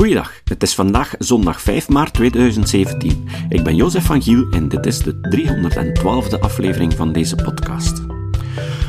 Goeiedag, 0.00 0.40
het 0.44 0.62
is 0.62 0.74
vandaag 0.74 1.14
zondag 1.18 1.62
5 1.62 1.88
maart 1.88 2.12
2017. 2.14 3.28
Ik 3.48 3.64
ben 3.64 3.76
Jozef 3.76 4.04
van 4.04 4.22
Giel 4.22 4.50
en 4.50 4.68
dit 4.68 4.86
is 4.86 4.98
de 4.98 5.14
312e 5.14 6.38
aflevering 6.38 6.94
van 6.94 7.12
deze 7.12 7.36
podcast. 7.36 8.00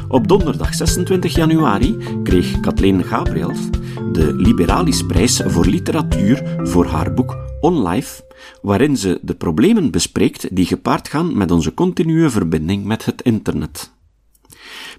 Op 0.08 0.28
donderdag 0.28 0.74
26 0.74 1.36
januari 1.36 1.98
kreeg 2.24 2.60
Kathleen 2.60 3.04
Gabriels 3.04 3.60
de 4.12 4.34
Liberalisprijs 4.34 5.42
voor 5.46 5.66
literatuur 5.66 6.58
voor 6.64 6.86
haar 6.86 7.14
boek 7.14 7.38
On 7.60 7.88
Life, 7.88 8.24
waarin 8.62 8.98
ze 8.98 9.20
de 9.22 9.36
problemen 9.36 9.92
bespreekt 9.92 10.56
die 10.56 10.66
gepaard 10.66 11.08
gaan 11.08 11.38
met 11.38 11.52
onze 11.52 11.74
continue 11.74 12.30
verbinding 12.30 12.86
met 12.86 13.06
het 13.06 13.22
internet. 13.22 13.92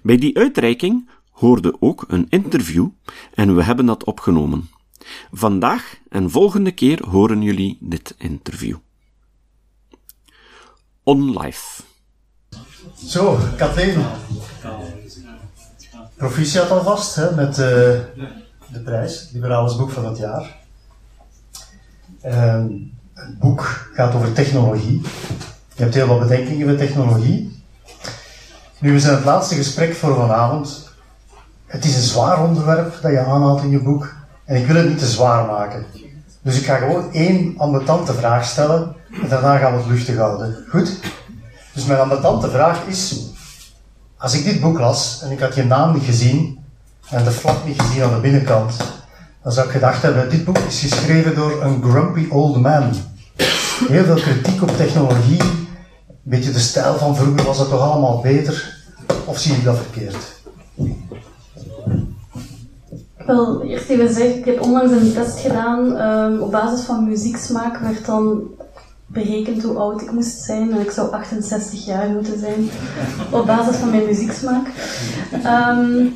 Bij 0.03 0.17
die 0.17 0.37
uitreiking 0.37 1.09
hoorde 1.31 1.75
ook 1.79 2.05
een 2.07 2.25
interview 2.29 2.87
en 3.33 3.55
we 3.55 3.63
hebben 3.63 3.85
dat 3.85 4.03
opgenomen. 4.03 4.69
Vandaag 5.31 5.97
en 6.09 6.29
volgende 6.29 6.71
keer 6.71 7.09
horen 7.09 7.41
jullie 7.41 7.77
dit 7.79 8.15
interview. 8.17 8.75
On 11.03 11.39
Life. 11.39 11.81
Zo, 13.05 13.39
Kathleen. 13.57 14.05
Proficiat 16.15 16.69
alvast 16.69 17.15
hè, 17.15 17.35
met 17.35 17.49
uh, 17.49 17.65
de 18.67 18.79
prijs, 18.83 19.29
Liberales 19.33 19.75
Boek 19.75 19.91
van 19.91 20.05
het 20.05 20.17
Jaar. 20.17 20.55
Uh, 22.25 22.63
het 23.13 23.39
boek 23.39 23.89
gaat 23.93 24.15
over 24.15 24.33
technologie. 24.33 25.01
Je 25.75 25.83
hebt 25.83 25.93
heel 25.93 26.07
wat 26.07 26.19
bedenkingen 26.19 26.67
met 26.67 26.77
technologie. 26.77 27.63
Nu, 28.79 28.91
we 28.91 28.99
zijn 28.99 29.15
het 29.15 29.25
laatste 29.25 29.55
gesprek 29.55 29.95
voor 29.95 30.15
vanavond. 30.15 30.91
Het 31.65 31.85
is 31.85 31.95
een 31.95 32.01
zwaar 32.01 32.43
onderwerp 32.43 33.01
dat 33.01 33.11
je 33.11 33.19
aanhaalt 33.19 33.61
in 33.61 33.69
je 33.69 33.81
boek. 33.81 34.15
En 34.45 34.55
ik 34.55 34.65
wil 34.65 34.75
het 34.75 34.87
niet 34.87 34.99
te 34.99 35.07
zwaar 35.07 35.45
maken. 35.45 35.85
Dus 36.41 36.59
ik 36.59 36.65
ga 36.65 36.75
gewoon 36.75 37.13
één 37.13 37.53
ambetante 37.57 38.13
vraag 38.13 38.45
stellen 38.45 38.95
en 39.21 39.29
daarna 39.29 39.57
gaan 39.57 39.71
we 39.71 39.77
het 39.77 39.87
luchtig 39.87 40.17
houden. 40.17 40.65
Goed? 40.69 40.99
Dus 41.73 41.85
mijn 41.85 41.99
ambetante 41.99 42.49
vraag 42.49 42.85
is: 42.85 43.15
als 44.17 44.33
ik 44.33 44.43
dit 44.43 44.61
boek 44.61 44.79
las 44.79 45.21
en 45.21 45.31
ik 45.31 45.39
had 45.39 45.55
je 45.55 45.63
naam 45.63 45.93
niet 45.93 46.03
gezien 46.03 46.59
en 47.09 47.23
de 47.23 47.31
flap 47.31 47.65
niet 47.65 47.81
gezien 47.81 48.03
aan 48.03 48.13
de 48.13 48.19
binnenkant, 48.19 48.77
dan 49.43 49.51
zou 49.51 49.65
ik 49.65 49.71
gedacht 49.71 50.01
hebben: 50.01 50.29
dit 50.29 50.45
boek 50.45 50.57
is 50.57 50.79
geschreven 50.79 51.35
door 51.35 51.63
een 51.63 51.83
grumpy 51.83 52.27
old 52.29 52.61
man. 52.61 52.93
Heel 53.87 54.03
veel 54.03 54.15
kritiek 54.15 54.61
op 54.61 54.77
technologie, 54.77 55.41
een 55.41 56.17
beetje 56.23 56.51
de 56.51 56.59
stijl 56.59 56.97
van 56.97 57.15
vroeger 57.15 57.45
was 57.45 57.59
het 57.59 57.69
toch 57.69 57.81
allemaal 57.81 58.21
beter, 58.21 58.77
of 59.25 59.39
zie 59.39 59.55
ik 59.55 59.63
dat 59.63 59.77
verkeerd? 59.77 60.32
Wil 63.25 63.61
eerst 63.61 63.89
even 63.89 64.13
zeggen, 64.13 64.37
ik 64.37 64.45
heb 64.45 64.61
onlangs 64.61 64.91
een 64.91 65.13
test 65.13 65.39
gedaan. 65.39 66.01
Um, 66.01 66.41
op 66.41 66.51
basis 66.51 66.85
van 66.85 67.03
muzieksmaak 67.03 67.77
werd 67.77 68.05
dan 68.05 68.41
berekend 69.05 69.63
hoe 69.63 69.77
oud 69.77 70.01
ik 70.01 70.11
moest 70.11 70.41
zijn. 70.41 70.71
En 70.71 70.79
ik 70.79 70.91
zou 70.91 71.11
68 71.11 71.85
jaar 71.85 72.09
moeten 72.09 72.39
zijn. 72.39 72.69
Op 73.31 73.45
basis 73.45 73.75
van 73.75 73.89
mijn 73.89 74.05
muzieksmaak. 74.05 74.67
Um, 75.45 76.13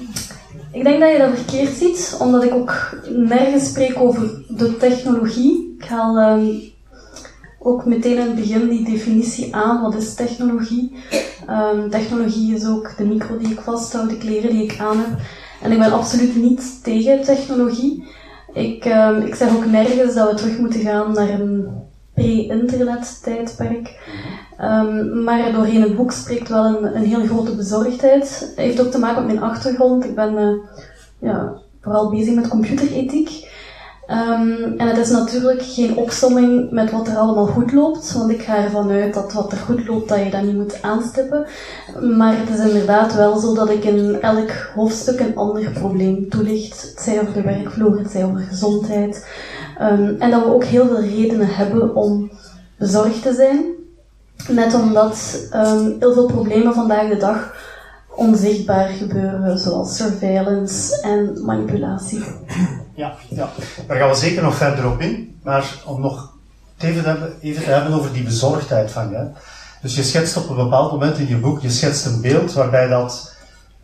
ik 0.71 0.83
denk 0.83 0.99
dat 0.99 1.11
je 1.11 1.17
dat 1.17 1.35
verkeerd 1.35 1.77
ziet, 1.77 2.15
omdat 2.19 2.43
ik 2.43 2.53
ook 2.53 2.97
nergens 3.09 3.65
spreek 3.65 3.99
over 3.99 4.43
de 4.47 4.77
technologie. 4.77 5.75
Ik 5.79 5.85
haal 5.85 6.37
um, 6.37 6.59
ook 7.59 7.85
meteen 7.85 8.17
in 8.17 8.27
het 8.27 8.35
begin 8.35 8.69
die 8.69 8.85
definitie 8.85 9.55
aan. 9.55 9.81
Wat 9.81 9.95
is 9.95 10.13
technologie? 10.13 10.95
technologie 11.89 12.55
is 12.55 12.67
ook 12.67 12.97
de 12.97 13.05
micro 13.05 13.37
die 13.37 13.51
ik 13.51 13.59
vasthoud, 13.59 14.09
de 14.09 14.17
kleren 14.17 14.49
die 14.49 14.63
ik 14.63 14.79
aan 14.79 14.97
heb. 14.97 15.19
En 15.61 15.71
ik 15.71 15.79
ben 15.79 15.91
absoluut 15.91 16.35
niet 16.35 16.83
tegen 16.83 17.23
technologie. 17.23 18.07
Ik, 18.53 18.85
uh, 18.85 19.25
ik 19.25 19.35
zeg 19.35 19.55
ook 19.55 19.65
nergens 19.65 20.13
dat 20.13 20.29
we 20.29 20.37
terug 20.37 20.57
moeten 20.57 20.79
gaan 20.79 21.13
naar 21.13 21.29
een 21.29 21.67
pre-internet 22.13 23.23
tijdperk. 23.23 23.99
Um, 24.61 25.23
maar 25.23 25.51
doorheen 25.51 25.81
het 25.81 25.95
boek 25.95 26.11
spreekt 26.11 26.49
wel 26.49 26.65
een, 26.65 26.95
een 26.95 27.05
heel 27.05 27.25
grote 27.25 27.55
bezorgdheid. 27.55 28.39
Het 28.39 28.53
heeft 28.55 28.81
ook 28.81 28.91
te 28.91 28.99
maken 28.99 29.25
met 29.25 29.35
mijn 29.35 29.51
achtergrond. 29.51 30.05
Ik 30.05 30.15
ben 30.15 30.33
uh, 30.33 30.53
ja, 31.19 31.53
vooral 31.81 32.09
bezig 32.09 32.35
met 32.35 32.47
computerethiek. 32.47 33.46
Um, 34.11 34.73
en 34.77 34.87
het 34.87 34.97
is 34.97 35.09
natuurlijk 35.09 35.61
geen 35.61 35.95
opsomming 35.95 36.71
met 36.71 36.91
wat 36.91 37.07
er 37.07 37.17
allemaal 37.17 37.45
goed 37.45 37.71
loopt, 37.71 38.13
want 38.13 38.31
ik 38.31 38.41
ga 38.41 38.55
ervan 38.55 38.89
uit 38.89 39.13
dat 39.13 39.33
wat 39.33 39.51
er 39.51 39.57
goed 39.57 39.87
loopt, 39.87 40.09
dat 40.09 40.19
je 40.23 40.29
dat 40.29 40.41
niet 40.41 40.55
moet 40.55 40.81
aanstippen. 40.81 41.45
Maar 42.17 42.37
het 42.37 42.49
is 42.49 42.65
inderdaad 42.65 43.15
wel 43.15 43.37
zo 43.37 43.53
dat 43.53 43.69
ik 43.69 43.83
in 43.83 44.21
elk 44.21 44.51
hoofdstuk 44.75 45.19
een 45.19 45.35
ander 45.35 45.71
probleem 45.71 46.29
toelicht. 46.29 46.81
Het 46.81 46.99
zij 46.99 47.21
over 47.21 47.33
de 47.33 47.41
werkvloer, 47.41 47.97
het 47.97 48.11
zij 48.11 48.25
over 48.25 48.39
gezondheid. 48.39 49.27
Um, 49.81 50.15
en 50.19 50.31
dat 50.31 50.43
we 50.43 50.53
ook 50.53 50.63
heel 50.63 50.87
veel 50.87 51.01
redenen 51.01 51.55
hebben 51.55 51.95
om 51.95 52.31
bezorgd 52.77 53.21
te 53.21 53.33
zijn. 53.33 53.65
Net 54.47 54.73
omdat 54.73 55.47
um, 55.53 55.95
heel 55.99 56.13
veel 56.13 56.25
problemen 56.25 56.73
vandaag 56.73 57.09
de 57.09 57.17
dag 57.17 57.55
onzichtbaar 58.15 58.87
gebeuren, 58.87 59.57
zoals 59.57 59.97
surveillance 59.97 61.01
en 61.01 61.45
manipulatie. 61.45 62.23
Ja, 62.97 63.15
ja, 63.29 63.49
daar 63.87 63.97
gaan 63.97 64.09
we 64.09 64.15
zeker 64.15 64.43
nog 64.43 64.55
verder 64.55 64.91
op 64.91 65.01
in. 65.01 65.39
Maar 65.43 65.81
om 65.85 66.01
nog 66.01 66.33
even 66.77 67.01
te 67.01 67.07
hebben, 67.09 67.41
even 67.41 67.63
te 67.63 67.69
hebben 67.69 67.93
over 67.93 68.13
die 68.13 68.23
bezorgdheid 68.23 68.91
van 68.91 69.09
je. 69.09 69.27
Dus 69.81 69.95
je 69.95 70.03
schetst 70.03 70.37
op 70.37 70.49
een 70.49 70.55
bepaald 70.55 70.91
moment 70.91 71.17
in 71.17 71.27
je 71.27 71.37
boek, 71.37 71.61
je 71.61 71.69
schetst 71.69 72.05
een 72.05 72.21
beeld 72.21 72.53
waarbij 72.53 72.87
dat 72.87 73.35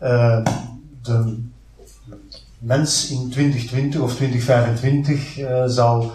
uh, 0.02 0.38
de 1.02 1.42
mens 2.58 3.10
in 3.10 3.30
2020 3.30 4.00
of 4.00 4.14
2025 4.14 5.38
uh, 5.38 5.62
zal 5.66 6.12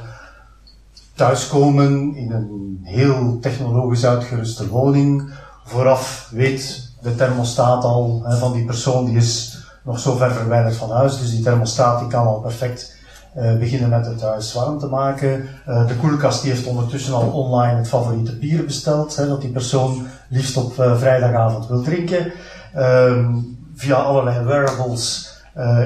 thuiskomen 1.15 2.15
in 2.15 2.31
een 2.31 2.79
heel 2.83 3.37
technologisch 3.41 4.05
uitgeruste 4.05 4.67
woning. 4.67 5.33
Vooraf 5.65 6.29
weet 6.31 6.91
de 7.01 7.15
thermostaat 7.15 7.83
al 7.83 8.21
hè, 8.25 8.37
van 8.37 8.53
die 8.53 8.65
persoon 8.65 9.05
die 9.05 9.17
is 9.17 9.58
nog 9.83 9.99
zo 9.99 10.15
ver 10.15 10.31
verwijderd 10.31 10.75
van 10.75 10.91
huis. 10.91 11.19
Dus 11.19 11.29
die 11.29 11.43
thermostaat 11.43 11.99
die 11.99 12.07
kan 12.07 12.25
al 12.25 12.39
perfect 12.39 12.97
uh, 13.37 13.57
beginnen 13.57 13.89
met 13.89 14.05
het 14.05 14.21
huis 14.21 14.53
warm 14.53 14.79
te 14.79 14.87
maken. 14.87 15.49
Uh, 15.67 15.87
de 15.87 15.95
koelkast 15.95 16.41
die 16.41 16.51
heeft 16.51 16.65
ondertussen 16.65 17.13
al 17.13 17.27
online 17.27 17.77
het 17.77 17.87
favoriete 17.87 18.37
bier 18.37 18.65
besteld, 18.65 19.15
hè, 19.15 19.27
dat 19.27 19.41
die 19.41 19.51
persoon 19.51 20.07
liefst 20.27 20.57
op 20.57 20.79
uh, 20.79 20.97
vrijdagavond 20.97 21.67
wil 21.67 21.81
drinken. 21.81 22.31
Ehm, 22.73 23.35
via 23.75 23.95
allerlei 23.95 24.45
wearables 24.45 25.27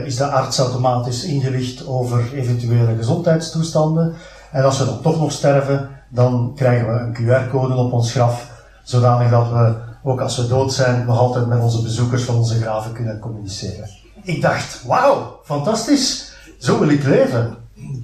is 0.06 0.16
de 0.16 0.26
arts 0.26 0.60
automatisch 0.60 1.24
ingelicht 1.24 1.88
over 1.88 2.34
eventuele 2.34 2.96
gezondheidstoestanden. 2.96 4.14
En 4.52 4.64
als 4.64 4.80
we 4.80 4.86
dan 4.86 5.02
toch 5.02 5.20
nog 5.20 5.32
sterven, 5.32 5.90
dan 6.10 6.52
krijgen 6.56 6.88
we 6.88 7.00
een 7.00 7.14
QR-code 7.14 7.74
op 7.74 7.92
ons 7.92 8.12
graf, 8.12 8.52
zodanig 8.84 9.30
dat 9.30 9.50
we 9.50 9.74
ook 10.04 10.22
als 10.22 10.38
we 10.38 10.48
dood 10.48 10.74
zijn, 10.74 11.06
nog 11.06 11.18
altijd 11.18 11.48
met 11.48 11.62
onze 11.62 11.82
bezoekers 11.82 12.24
van 12.24 12.36
onze 12.36 12.60
graven 12.60 12.94
kunnen 12.94 13.20
communiceren. 13.20 13.90
Ik 14.24 14.42
dacht, 14.42 14.84
wauw, 14.86 15.40
fantastisch, 15.44 16.34
zo 16.58 16.80
wil 16.80 16.90
ik 16.90 17.04
leven. 17.04 17.56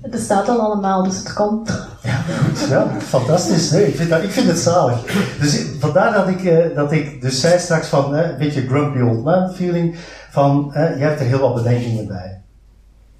Het 0.01 0.11
bestaat 0.11 0.49
al 0.49 0.59
allemaal, 0.59 1.03
dus 1.03 1.17
het 1.17 1.33
komt. 1.33 1.87
Ja, 2.03 2.21
goed, 2.43 2.67
ja, 2.69 2.87
fantastisch. 2.99 3.71
Nee, 3.71 3.87
ik, 3.87 3.95
vind 3.95 4.09
dat, 4.09 4.23
ik 4.23 4.31
vind 4.31 4.47
het 4.47 4.59
zalig. 4.59 5.01
Dus 5.39 5.65
vandaar 5.79 6.13
dat 6.13 6.27
ik, 6.27 6.43
eh, 6.43 6.75
dat 6.75 6.91
ik 6.91 7.21
dus 7.21 7.39
zei 7.39 7.59
straks 7.59 7.87
van 7.87 8.15
eh, 8.15 8.29
een 8.29 8.37
beetje 8.37 8.67
grumpy 8.67 8.99
old 8.99 9.23
man 9.23 9.53
feeling, 9.53 9.97
van 10.31 10.73
eh, 10.73 10.97
je 10.97 11.03
hebt 11.03 11.19
er 11.19 11.25
heel 11.25 11.39
wat 11.39 11.55
bedenkingen 11.55 12.07
bij. 12.07 12.41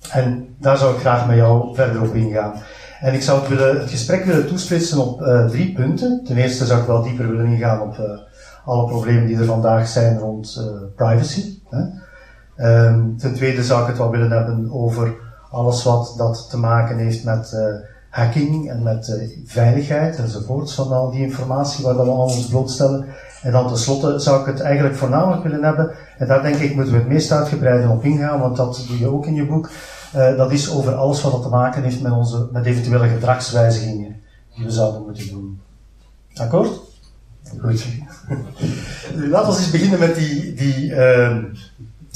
En 0.10 0.56
daar 0.58 0.78
zou 0.78 0.94
ik 0.94 1.00
graag 1.00 1.28
met 1.28 1.36
jou 1.36 1.76
verder 1.76 2.02
op 2.02 2.16
ingaan. 2.16 2.54
En 3.00 3.14
ik 3.14 3.22
zou 3.22 3.40
het, 3.40 3.50
willen, 3.50 3.80
het 3.80 3.90
gesprek 3.90 4.26
willen 4.26 4.48
toesplitsen 4.48 5.08
op 5.08 5.22
uh, 5.22 5.46
drie 5.46 5.74
punten. 5.74 6.24
Ten 6.26 6.38
eerste 6.38 6.66
zou 6.66 6.82
ik 6.82 6.88
wel 6.88 7.04
dieper 7.04 7.30
willen 7.30 7.46
ingaan 7.46 7.82
op 7.82 7.98
uh, 7.98 8.06
alle 8.70 8.88
problemen 8.88 9.28
die 9.28 9.38
er 9.38 9.46
vandaag 9.46 9.88
zijn 9.88 10.20
rond 10.20 10.58
uh, 10.60 10.66
privacy. 10.96 11.60
Hè. 11.70 11.82
Um, 12.88 13.18
ten 13.18 13.34
tweede 13.34 13.64
zou 13.64 13.82
ik 13.82 13.88
het 13.88 13.98
wel 13.98 14.12
willen 14.12 14.32
hebben 14.32 14.72
over 14.72 15.14
alles 15.52 15.84
wat 15.84 16.14
dat 16.18 16.50
te 16.50 16.58
maken 16.58 16.98
heeft 16.98 17.24
met 17.24 17.52
uh, 17.54 17.62
hacking 18.10 18.70
en 18.70 18.84
met 18.84 19.08
uh, 19.08 19.30
veiligheid 19.46 20.18
enzovoorts 20.18 20.74
van 20.74 20.92
al 20.92 21.12
die 21.12 21.22
informatie 21.22 21.84
waar 21.84 21.94
we 21.94 22.02
allemaal 22.02 22.22
ons 22.22 22.48
blootstellen. 22.48 23.06
En 23.42 23.52
dan 23.52 23.68
tenslotte 23.68 24.20
zou 24.20 24.40
ik 24.40 24.46
het 24.46 24.60
eigenlijk 24.60 24.96
voornamelijk 24.96 25.44
willen 25.44 25.64
hebben, 25.64 25.92
en 26.18 26.28
daar 26.28 26.42
denk 26.42 26.56
ik 26.56 26.76
moeten 26.76 26.94
we 26.94 27.00
het 27.00 27.08
meest 27.08 27.32
uitgebreid 27.32 27.90
op 27.90 28.04
ingaan, 28.04 28.40
want 28.40 28.56
dat 28.56 28.86
doe 28.88 29.00
je 29.00 29.08
ook 29.08 29.26
in 29.26 29.34
je 29.34 29.46
boek. 29.46 29.70
Dat 30.12 30.52
is 30.52 30.74
over 30.74 30.96
alles 30.96 31.22
wat 31.22 31.32
dat 31.32 31.42
te 31.42 31.50
maken 31.50 31.84
heeft 31.84 32.02
met, 32.02 32.12
onze, 32.12 32.48
met 32.52 32.66
eventuele 32.66 33.08
gedragswijzigingen 33.08 34.16
die 34.56 34.66
we 34.66 34.72
zouden 34.72 35.02
moeten 35.02 35.30
doen. 35.30 35.62
Akkoord? 36.36 36.89
Goed. 37.62 37.86
Laten 39.34 39.52
we 39.52 39.58
eens 39.58 39.72
beginnen 39.72 40.00
met 40.00 40.16
die, 40.16 40.54
die, 40.54 40.90
uh, 40.90 41.38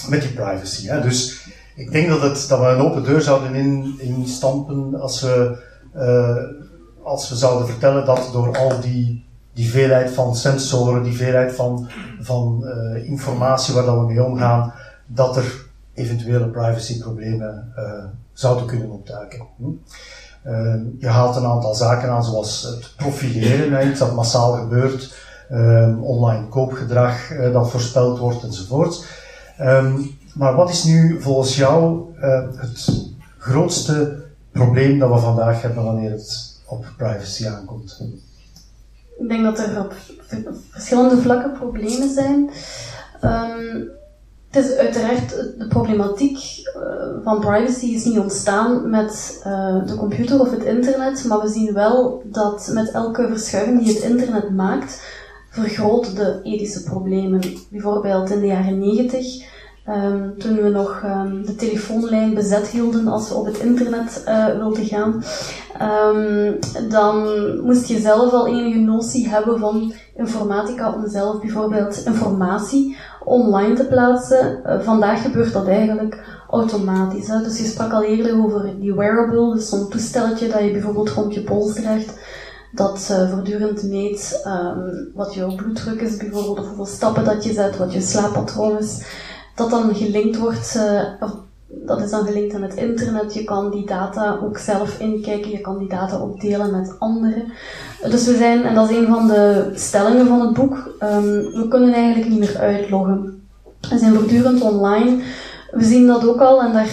met 0.10 0.22
die 0.22 0.32
privacy. 0.32 0.88
Hè. 0.88 1.02
Dus 1.02 1.48
ik 1.76 1.92
denk 1.92 2.10
dat, 2.10 2.22
het, 2.22 2.46
dat 2.50 2.60
we 2.60 2.66
een 2.66 2.82
open 2.82 3.04
deur 3.04 3.22
zouden 3.22 3.56
in, 3.56 3.96
instampen 4.00 5.02
als 5.02 5.22
we, 5.22 5.58
uh, 5.96 7.06
als 7.06 7.30
we 7.30 7.36
zouden 7.36 7.68
vertellen 7.68 8.06
dat 8.06 8.30
door 8.32 8.58
al 8.58 8.80
die, 8.82 9.26
die 9.54 9.70
veelheid 9.70 10.12
van 10.12 10.36
sensoren, 10.36 11.04
die 11.04 11.16
veelheid 11.16 11.54
van, 11.54 11.90
van 12.20 12.64
uh, 12.64 13.08
informatie 13.08 13.74
waar 13.74 13.86
dat 13.86 14.00
we 14.00 14.06
mee 14.06 14.24
omgaan, 14.24 14.74
dat 15.06 15.38
er 15.38 15.66
eventuele 15.94 16.48
privacyproblemen 16.48 17.74
uh, 17.78 18.06
zouden 18.34 18.66
kunnen 18.66 18.90
opduiken. 18.90 19.48
Hm? 19.58 19.70
Ehm, 20.44 20.82
je 21.00 21.08
haalt 21.08 21.36
een 21.36 21.46
aantal 21.46 21.74
zaken 21.74 22.10
aan, 22.10 22.24
zoals 22.24 22.62
het 22.62 22.94
profileren, 22.96 23.88
iets 23.88 24.00
dat 24.00 24.16
massaal 24.16 24.52
gebeurt, 24.52 25.16
ehm, 25.50 26.00
online 26.02 26.48
koopgedrag 26.48 27.32
uh, 27.32 27.54
dat 27.54 27.70
voorspeld 27.70 28.20
wordt 28.20 28.44
enzovoort. 28.44 29.06
Ehm, 29.58 30.00
maar 30.34 30.56
wat 30.56 30.70
is 30.70 30.84
nu 30.84 31.22
volgens 31.22 31.56
jou 31.56 32.06
uh, 32.20 32.42
het 32.56 32.90
grootste 33.38 34.24
probleem 34.52 35.00
dat 35.00 35.10
we 35.10 35.18
vandaag 35.18 35.62
hebben 35.62 35.84
wanneer 35.84 36.12
het 36.12 36.62
op 36.66 36.86
privacy 36.98 37.48
aankomt? 37.48 38.04
Ik 39.20 39.28
denk 39.30 39.44
dat 39.44 39.60
er 39.60 39.80
op 39.80 39.94
verschillende 40.70 41.22
vlakken 41.22 41.52
problemen 41.52 42.14
zijn. 42.14 42.50
Het 44.54 44.66
is 44.66 44.76
uiteraard 44.76 45.30
de 45.58 45.68
problematiek 45.68 46.38
uh, 46.38 46.84
van 47.24 47.40
privacy 47.40 47.86
is 47.86 48.06
niet 48.06 48.20
ontstaan 48.20 48.90
met 48.90 49.42
uh, 49.48 49.86
de 49.86 49.96
computer 49.96 50.40
of 50.40 50.52
het 50.52 50.64
internet, 50.64 51.26
maar 51.28 51.42
we 51.42 51.48
zien 51.48 51.74
wel 51.74 52.24
dat 52.26 52.70
met 52.74 52.92
elke 52.92 53.28
verschuiving 53.28 53.84
die 53.84 53.94
het 53.94 54.04
internet 54.04 54.50
maakt, 54.50 55.04
vergroot 55.50 56.16
de 56.16 56.40
ethische 56.44 56.84
problemen. 56.84 57.42
Bijvoorbeeld 57.70 58.30
in 58.32 58.40
de 58.40 58.46
jaren 58.46 58.80
90 58.80 59.52
Um, 59.90 60.38
toen 60.38 60.56
we 60.56 60.70
nog 60.70 61.04
um, 61.06 61.46
de 61.46 61.56
telefoonlijn 61.56 62.34
bezet 62.34 62.68
hielden 62.68 63.08
als 63.08 63.30
we 63.30 63.36
op 63.36 63.46
het 63.46 63.58
internet 63.58 64.24
uh, 64.28 64.46
wilden 64.46 64.86
gaan, 64.86 65.24
um, 65.82 66.60
dan 66.90 67.26
moest 67.64 67.88
je 67.88 68.00
zelf 68.00 68.32
al 68.32 68.48
enige 68.48 68.80
notie 68.80 69.30
hebben 69.30 69.60
van 69.60 69.94
informatica 70.16 70.94
om 70.94 71.08
zelf 71.08 71.40
bijvoorbeeld 71.42 72.06
informatie 72.06 72.98
online 73.26 73.74
te 73.74 73.86
plaatsen. 73.86 74.62
Uh, 74.66 74.80
vandaag 74.80 75.22
gebeurt 75.22 75.54
dat 75.54 75.68
eigenlijk 75.68 76.44
automatisch. 76.50 77.26
Dus 77.26 77.58
je 77.58 77.66
sprak 77.66 77.92
al 77.92 78.04
eerder 78.04 78.44
over 78.44 78.80
die 78.80 78.96
wearable, 78.96 79.54
dus 79.54 79.70
zo'n 79.70 79.90
toestelletje 79.90 80.48
dat 80.48 80.64
je 80.64 80.72
bijvoorbeeld 80.72 81.10
rond 81.10 81.34
je 81.34 81.42
pols 81.42 81.74
draagt 81.74 82.14
dat 82.72 83.08
uh, 83.12 83.32
voortdurend 83.32 83.84
meet 83.84 84.44
um, 84.48 85.12
wat 85.14 85.34
jouw 85.34 85.56
bloeddruk 85.56 86.02
is, 86.02 86.18
bijvoorbeeld, 86.18 86.60
of 86.60 86.68
hoeveel 86.68 86.86
stappen 86.86 87.24
dat 87.24 87.44
je 87.44 87.54
zet, 87.54 87.78
wat 87.78 87.94
je 87.94 88.02
slaappatroon 88.02 88.78
is 88.78 89.06
dat 89.56 89.70
dan 89.70 89.96
gelinkt 89.96 90.38
wordt, 90.38 90.76
uh, 90.78 91.32
dat 91.86 92.02
is 92.02 92.10
dan 92.10 92.26
gelinkt 92.26 92.56
aan 92.56 92.62
het 92.62 92.76
internet. 92.76 93.34
Je 93.34 93.44
kan 93.44 93.72
die 93.72 93.86
data 93.86 94.40
ook 94.44 94.58
zelf 94.58 95.00
inkijken, 95.00 95.52
je 95.52 95.62
kan 95.62 95.78
die 95.78 95.90
data 95.90 96.18
ook 96.18 96.42
delen 96.42 96.72
met 96.72 96.96
anderen. 97.00 97.44
Dus 98.10 98.26
we 98.26 98.36
zijn, 98.36 98.64
en 98.64 98.76
dat 98.76 98.90
is 98.90 98.98
een 98.98 99.08
van 99.08 99.28
de 99.28 99.72
stellingen 99.74 100.28
van 100.28 100.42
het 100.42 100.54
boek, 100.54 100.98
um, 101.04 101.24
we 101.32 101.66
kunnen 101.70 101.94
eigenlijk 101.94 102.30
niet 102.30 102.40
meer 102.40 102.58
uitloggen. 102.58 103.48
We 103.90 103.98
zijn 103.98 104.14
voortdurend 104.14 104.62
online. 104.62 105.22
We 105.72 105.84
zien 105.84 106.08
dat 106.08 106.28
ook 106.28 106.40
al, 106.40 106.62
en 106.62 106.74
daar 106.74 106.90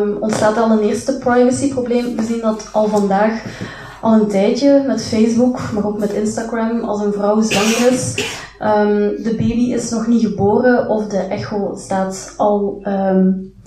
um, 0.00 0.16
ontstaat 0.20 0.56
al 0.56 0.70
een 0.70 0.82
eerste 0.82 1.18
privacy-probleem. 1.18 2.16
We 2.16 2.22
zien 2.22 2.40
dat 2.40 2.68
al 2.72 2.88
vandaag 2.88 3.44
al 4.00 4.12
een 4.12 4.28
tijdje 4.28 4.84
met 4.86 5.02
Facebook, 5.02 5.72
maar 5.72 5.86
ook 5.86 5.98
met 5.98 6.12
Instagram, 6.12 6.80
als 6.80 7.00
een 7.04 7.12
vrouw 7.12 7.40
zwanger 7.40 7.92
is, 7.92 8.14
um, 8.60 9.22
de 9.22 9.34
baby 9.38 9.72
is 9.72 9.90
nog 9.90 10.06
niet 10.06 10.26
geboren 10.26 10.88
of 10.88 11.06
de 11.06 11.18
echo 11.18 11.74
staat 11.76 12.34
al 12.36 12.82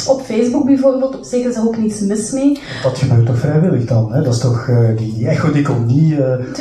op 0.07 0.21
Facebook 0.21 0.65
bijvoorbeeld, 0.65 1.15
op 1.15 1.23
zich 1.23 1.45
is 1.45 1.55
er 1.55 1.67
ook 1.67 1.77
niets 1.77 1.99
mis 1.99 2.31
mee. 2.31 2.59
Dat 2.83 2.97
gebeurt 2.97 3.25
toch 3.25 3.37
vrijwillig 3.37 3.85
dan? 3.85 4.13
Hè? 4.13 4.21
Dat 4.21 4.33
is 4.33 4.39
toch, 4.39 4.67
uh, 4.67 4.97
die, 4.97 5.13
die, 5.13 5.27
echo 5.27 5.51
die 5.51 5.63
komt 5.63 5.85
niet 5.87 6.11
uh, 6.11 6.17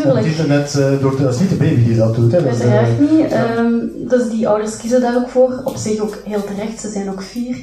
op 0.06 0.14
het 0.14 0.24
internet 0.24 0.74
uh, 0.78 1.00
door, 1.00 1.16
dat 1.20 1.34
is 1.34 1.40
niet 1.40 1.50
de 1.50 1.56
baby 1.56 1.84
die 1.84 1.96
dat 1.96 2.14
doet. 2.14 2.32
Hè? 2.32 2.38
Uiteraard 2.38 3.00
niet. 3.00 3.30
Ja. 3.30 3.58
Um, 3.58 3.90
dus 4.08 4.30
die 4.30 4.48
ouders 4.48 4.76
kiezen 4.76 5.00
daar 5.00 5.16
ook 5.16 5.28
voor. 5.28 5.60
Op 5.64 5.76
zich 5.76 6.00
ook 6.00 6.18
heel 6.24 6.44
terecht, 6.44 6.80
ze 6.80 6.88
zijn 6.88 7.10
ook 7.10 7.22
vier. 7.22 7.56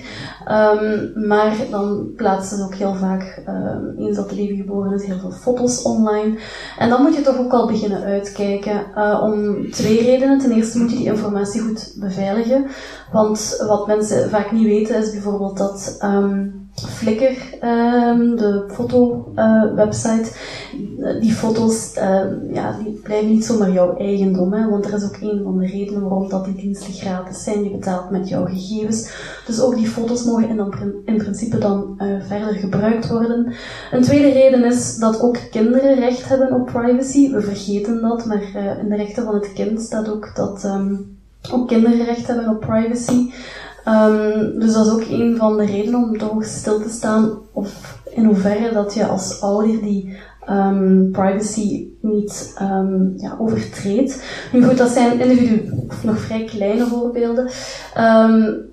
Um, 0.48 1.12
maar 1.28 1.56
dan 1.70 2.08
plaatsen 2.16 2.58
ze 2.58 2.64
ook 2.64 2.76
heel 2.76 2.96
vaak, 2.96 3.44
um, 3.48 4.06
eens 4.06 4.16
dat 4.16 4.30
de 4.30 4.36
baby 4.36 4.56
geboren 4.56 4.94
is, 4.94 5.06
heel 5.06 5.20
veel 5.20 5.32
foto's 5.32 5.82
online. 5.82 6.38
En 6.78 6.90
dan 6.90 7.02
moet 7.02 7.16
je 7.16 7.22
toch 7.22 7.38
ook 7.38 7.52
al 7.52 7.68
beginnen 7.68 8.04
uitkijken. 8.04 8.86
om 9.22 9.72
twee 9.72 10.04
redenen. 10.04 10.40
Ten 10.40 10.52
eerste 10.52 10.78
moet 10.78 10.92
je 10.92 10.98
die 10.98 11.06
informatie 11.06 11.62
goed 11.62 11.94
beveiligen. 12.00 12.66
Want 13.12 13.64
wat 13.68 13.88
mensen 13.88 14.30
vaak 14.30 14.52
niet 14.52 14.66
weten 14.66 14.96
is 14.96 15.12
bijvoorbeeld 15.12 15.58
dat 15.58 15.98
um, 16.04 16.70
Flickr, 16.76 17.66
um, 17.66 18.36
de 18.36 18.64
foto-website, 18.68 20.32
uh, 21.00 21.22
die 21.22 21.32
foto's, 21.32 21.96
uh, 21.98 22.54
ja, 22.54 22.78
die 22.84 22.94
blijven 23.04 23.30
niet 23.30 23.46
zomaar 23.46 23.72
jouw 23.72 23.98
eigendom. 23.98 24.54
Hè, 24.54 24.70
want 24.70 24.86
er 24.86 24.94
is 24.94 25.04
ook 25.04 25.18
een 25.22 25.42
van 25.44 25.58
de 25.58 25.66
redenen 25.66 26.02
waarom 26.02 26.30
dat 26.30 26.46
die 26.46 26.56
diensten 26.56 26.94
gratis 26.94 27.44
zijn. 27.44 27.64
Je 27.64 27.70
betaalt 27.70 28.10
met 28.10 28.30
jouw 28.30 28.46
gegevens. 28.46 29.14
Dus 29.46 29.62
ook 29.62 29.76
die 29.76 29.88
foto's 29.88 30.24
mogen 30.24 30.50
in, 30.50 31.02
in 31.06 31.18
principe 31.18 31.58
dan 31.58 31.98
uh, 31.98 32.24
verder 32.28 32.54
gebruikt 32.54 33.10
worden. 33.10 33.54
Een 33.92 34.02
tweede 34.02 34.32
reden 34.32 34.64
is 34.64 34.98
dat 34.98 35.22
ook 35.22 35.38
kinderen 35.52 36.00
recht 36.00 36.30
hebben 36.30 36.54
op 36.54 36.66
privacy. 36.66 37.32
We 37.32 37.42
vergeten 37.42 38.02
dat, 38.02 38.26
maar 38.26 38.44
uh, 38.56 38.80
in 38.80 38.90
de 38.90 38.96
rechten 38.96 39.24
van 39.24 39.34
het 39.34 39.54
kind 39.54 39.82
staat 39.82 40.10
ook 40.10 40.36
dat 40.36 40.64
um, 40.64 41.20
ook 41.52 41.68
kinderen 41.68 42.06
recht 42.06 42.28
hebben 42.28 42.50
op 42.50 42.60
privacy. 42.60 43.32
Um, 43.88 44.60
dus 44.60 44.74
dat 44.74 44.86
is 44.86 44.92
ook 44.92 45.06
een 45.10 45.36
van 45.38 45.58
de 45.58 45.66
redenen 45.66 46.04
om 46.04 46.18
toch 46.18 46.46
stil 46.46 46.82
te 46.82 46.90
staan 46.90 47.38
of 47.52 48.00
in 48.10 48.26
hoeverre 48.26 48.74
dat 48.74 48.94
je 48.94 49.06
als 49.06 49.42
ouder 49.42 49.82
die 49.82 50.18
um, 50.50 51.10
privacy 51.12 51.88
niet 52.02 52.58
um, 52.62 53.14
ja, 53.18 53.36
overtreedt. 53.40 54.24
Nu 54.52 54.64
goed, 54.64 54.78
dat 54.78 54.90
zijn 54.90 55.20
individu 55.20 55.72
of 55.88 56.04
nog 56.04 56.20
vrij 56.20 56.44
kleine 56.44 56.86
voorbeelden. 56.86 57.50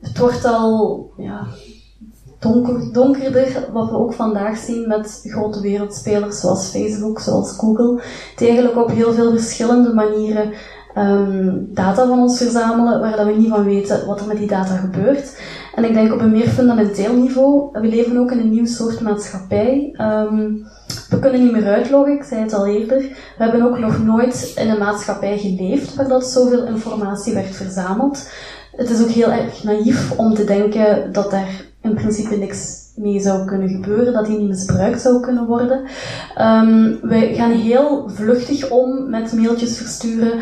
het 0.00 0.18
wordt 0.18 0.44
al 0.44 1.10
ja, 1.16 1.46
donker, 2.38 2.92
donkerder, 2.92 3.68
wat 3.72 3.90
we 3.90 3.96
ook 3.96 4.12
vandaag 4.12 4.56
zien 4.56 4.88
met 4.88 5.20
grote 5.24 5.60
wereldspelers 5.60 6.40
zoals 6.40 6.66
Facebook, 6.66 7.20
zoals 7.20 7.52
Google, 7.52 8.00
die 8.36 8.48
eigenlijk 8.48 8.78
op 8.78 8.90
heel 8.90 9.12
veel 9.12 9.30
verschillende 9.30 9.94
manieren 9.94 10.52
um, 10.96 11.68
data 11.74 12.06
van 12.06 12.18
ons 12.18 12.38
verzamelen 12.38 13.00
waar 13.00 13.16
dat 13.16 13.26
we 13.26 13.32
niet 13.32 13.48
van 13.48 13.64
weten 13.64 14.06
wat 14.06 14.20
er 14.20 14.26
met 14.26 14.36
die 14.36 14.46
data 14.46 14.76
gebeurt. 14.76 15.40
En 15.74 15.84
ik 15.84 15.94
denk 15.94 16.12
op 16.12 16.20
een 16.20 16.30
meer 16.30 16.48
fundamenteel 16.48 17.14
niveau, 17.14 17.68
we 17.72 17.88
leven 17.88 18.18
ook 18.18 18.32
in 18.32 18.38
een 18.38 18.50
nieuw 18.50 18.66
soort 18.66 19.00
maatschappij. 19.00 19.94
Um, 20.00 20.66
we 21.08 21.18
kunnen 21.18 21.42
niet 21.42 21.52
meer 21.52 21.66
uitloggen, 21.66 22.14
ik 22.14 22.22
zei 22.22 22.40
het 22.40 22.54
al 22.54 22.66
eerder. 22.66 22.98
We 22.98 23.42
hebben 23.42 23.62
ook 23.62 23.78
nog 23.78 24.04
nooit 24.04 24.52
in 24.56 24.70
een 24.70 24.78
maatschappij 24.78 25.38
geleefd 25.38 25.94
waar 25.94 26.08
dat 26.08 26.26
zoveel 26.26 26.66
informatie 26.66 27.34
werd 27.34 27.56
verzameld. 27.56 28.30
Het 28.76 28.90
is 28.90 29.02
ook 29.02 29.08
heel 29.08 29.30
erg 29.30 29.62
naïef 29.62 30.18
om 30.18 30.34
te 30.34 30.44
denken 30.44 31.12
dat 31.12 31.30
daar 31.30 31.64
in 31.82 31.94
principe 31.94 32.36
niks 32.36 32.87
mee 32.98 33.20
zou 33.20 33.44
kunnen 33.44 33.68
gebeuren, 33.68 34.12
dat 34.12 34.26
die 34.26 34.38
niet 34.38 34.48
misbruikt 34.48 35.00
zou 35.00 35.20
kunnen 35.20 35.46
worden. 35.46 35.80
Um, 36.40 36.98
wij 37.02 37.34
gaan 37.34 37.50
heel 37.50 38.10
vluchtig 38.14 38.70
om 38.70 39.10
met 39.10 39.32
mailtjes 39.32 39.76
versturen 39.76 40.32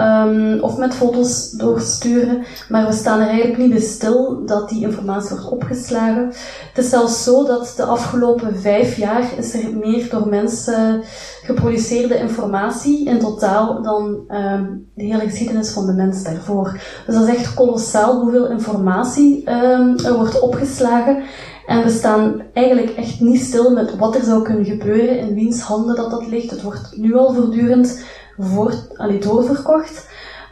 um, 0.00 0.60
of 0.60 0.76
met 0.76 0.94
foto's 0.94 1.50
doorsturen, 1.50 2.44
maar 2.68 2.86
we 2.86 2.92
staan 2.92 3.20
er 3.20 3.28
eigenlijk 3.28 3.58
niet 3.58 3.70
bij 3.70 3.80
stil 3.80 4.42
dat 4.46 4.68
die 4.68 4.82
informatie 4.82 5.30
wordt 5.30 5.50
opgeslagen. 5.50 6.26
Het 6.72 6.84
is 6.84 6.88
zelfs 6.88 7.24
zo 7.24 7.46
dat 7.46 7.72
de 7.76 7.84
afgelopen 7.84 8.58
vijf 8.58 8.96
jaar 8.96 9.24
is 9.38 9.54
er 9.54 9.76
meer 9.76 10.08
door 10.10 10.28
mensen 10.28 11.02
geproduceerde 11.42 12.18
informatie 12.18 13.06
in 13.06 13.18
totaal 13.18 13.82
dan 13.82 14.24
um, 14.28 14.88
de 14.94 15.04
hele 15.04 15.24
geschiedenis 15.24 15.70
van 15.70 15.86
de 15.86 15.92
mens 15.92 16.22
daarvoor. 16.22 16.80
Dus 17.06 17.14
dat 17.14 17.28
is 17.28 17.34
echt 17.34 17.54
kolossaal 17.54 18.20
hoeveel 18.20 18.50
informatie 18.50 19.44
er 19.44 20.14
wordt 20.16 20.40
opgeslagen. 20.40 21.22
En 21.66 21.82
we 21.82 21.90
staan 21.90 22.42
eigenlijk 22.52 22.90
echt 22.90 23.20
niet 23.20 23.40
stil 23.40 23.70
met 23.70 23.96
wat 23.96 24.14
er 24.14 24.22
zou 24.22 24.42
kunnen 24.42 24.64
gebeuren, 24.64 25.18
in 25.18 25.34
wiens 25.34 25.60
handen 25.60 25.96
dat 25.96 26.10
dat 26.10 26.26
ligt. 26.26 26.50
Het 26.50 26.62
wordt 26.62 26.96
nu 26.96 27.14
al 27.16 27.34
voortdurend 27.34 28.04
voor, 28.38 28.74
allee, 28.96 29.18
doorverkocht. 29.18 30.08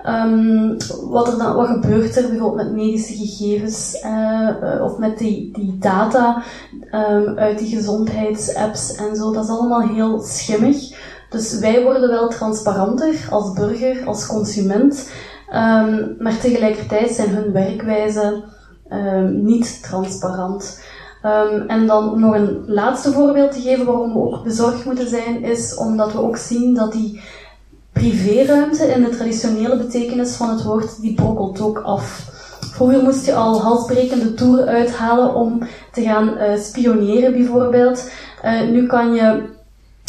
Um, 0.07 0.77
wat, 1.11 1.33
er 1.33 1.39
dan, 1.39 1.55
wat 1.55 1.67
gebeurt 1.67 2.17
er 2.17 2.29
bijvoorbeeld 2.29 2.67
met 2.67 2.75
medische 2.75 3.15
gegevens 3.15 4.03
uh, 4.05 4.83
of 4.83 4.99
met 4.99 5.19
die, 5.19 5.53
die 5.53 5.79
data 5.79 6.43
um, 6.93 7.39
uit 7.39 7.59
die 7.59 7.77
gezondheidsapps 7.77 8.95
en 8.95 9.17
zo? 9.17 9.33
Dat 9.33 9.45
is 9.45 9.51
allemaal 9.51 9.89
heel 9.89 10.21
schimmig. 10.21 10.77
Dus 11.31 11.59
wij 11.59 11.83
worden 11.83 12.09
wel 12.09 12.29
transparanter 12.29 13.27
als 13.31 13.53
burger, 13.53 14.07
als 14.07 14.27
consument, 14.27 15.11
um, 15.49 16.17
maar 16.19 16.39
tegelijkertijd 16.41 17.11
zijn 17.11 17.29
hun 17.29 17.53
werkwijzen 17.53 18.45
niet 19.43 19.83
transparant. 19.83 20.79
Um, 21.25 21.69
en 21.69 21.87
dan 21.87 22.11
om 22.11 22.21
nog 22.21 22.35
een 22.35 22.65
laatste 22.67 23.13
voorbeeld 23.13 23.53
te 23.53 23.61
geven 23.61 23.87
waarom 23.87 24.13
we 24.13 24.19
ook 24.19 24.43
bezorgd 24.43 24.85
moeten 24.85 25.09
zijn, 25.09 25.43
is 25.43 25.75
omdat 25.77 26.13
we 26.13 26.23
ook 26.23 26.37
zien 26.37 26.75
dat 26.75 26.93
die 26.93 27.21
privéruimte 27.93 28.87
in 28.87 29.03
de 29.03 29.09
traditionele 29.09 29.77
betekenis 29.77 30.35
van 30.35 30.51
het 30.51 30.63
woord, 30.63 31.01
die 31.01 31.15
brokkelt 31.15 31.61
ook 31.61 31.79
af. 31.79 32.33
Vroeger 32.73 33.03
moest 33.03 33.27
je 33.27 33.35
al 33.35 33.61
halsbrekende 33.61 34.35
toeren 34.35 34.67
uithalen 34.67 35.35
om 35.35 35.59
te 35.93 36.03
gaan 36.03 36.29
uh, 36.29 36.59
spioneren 36.59 37.33
bijvoorbeeld. 37.33 38.11
Uh, 38.45 38.69
nu 38.69 38.87
kan 38.87 39.15
je 39.15 39.43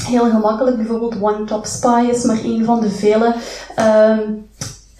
heel 0.04 0.30
gemakkelijk, 0.30 0.78
bijvoorbeeld 0.78 1.22
One 1.22 1.44
Top 1.44 1.66
Spy 1.66 2.08
is 2.12 2.24
maar 2.24 2.40
een 2.44 2.66
van 2.66 2.82
de 2.82 2.90
vele 2.90 3.36
uh, 3.80 4.18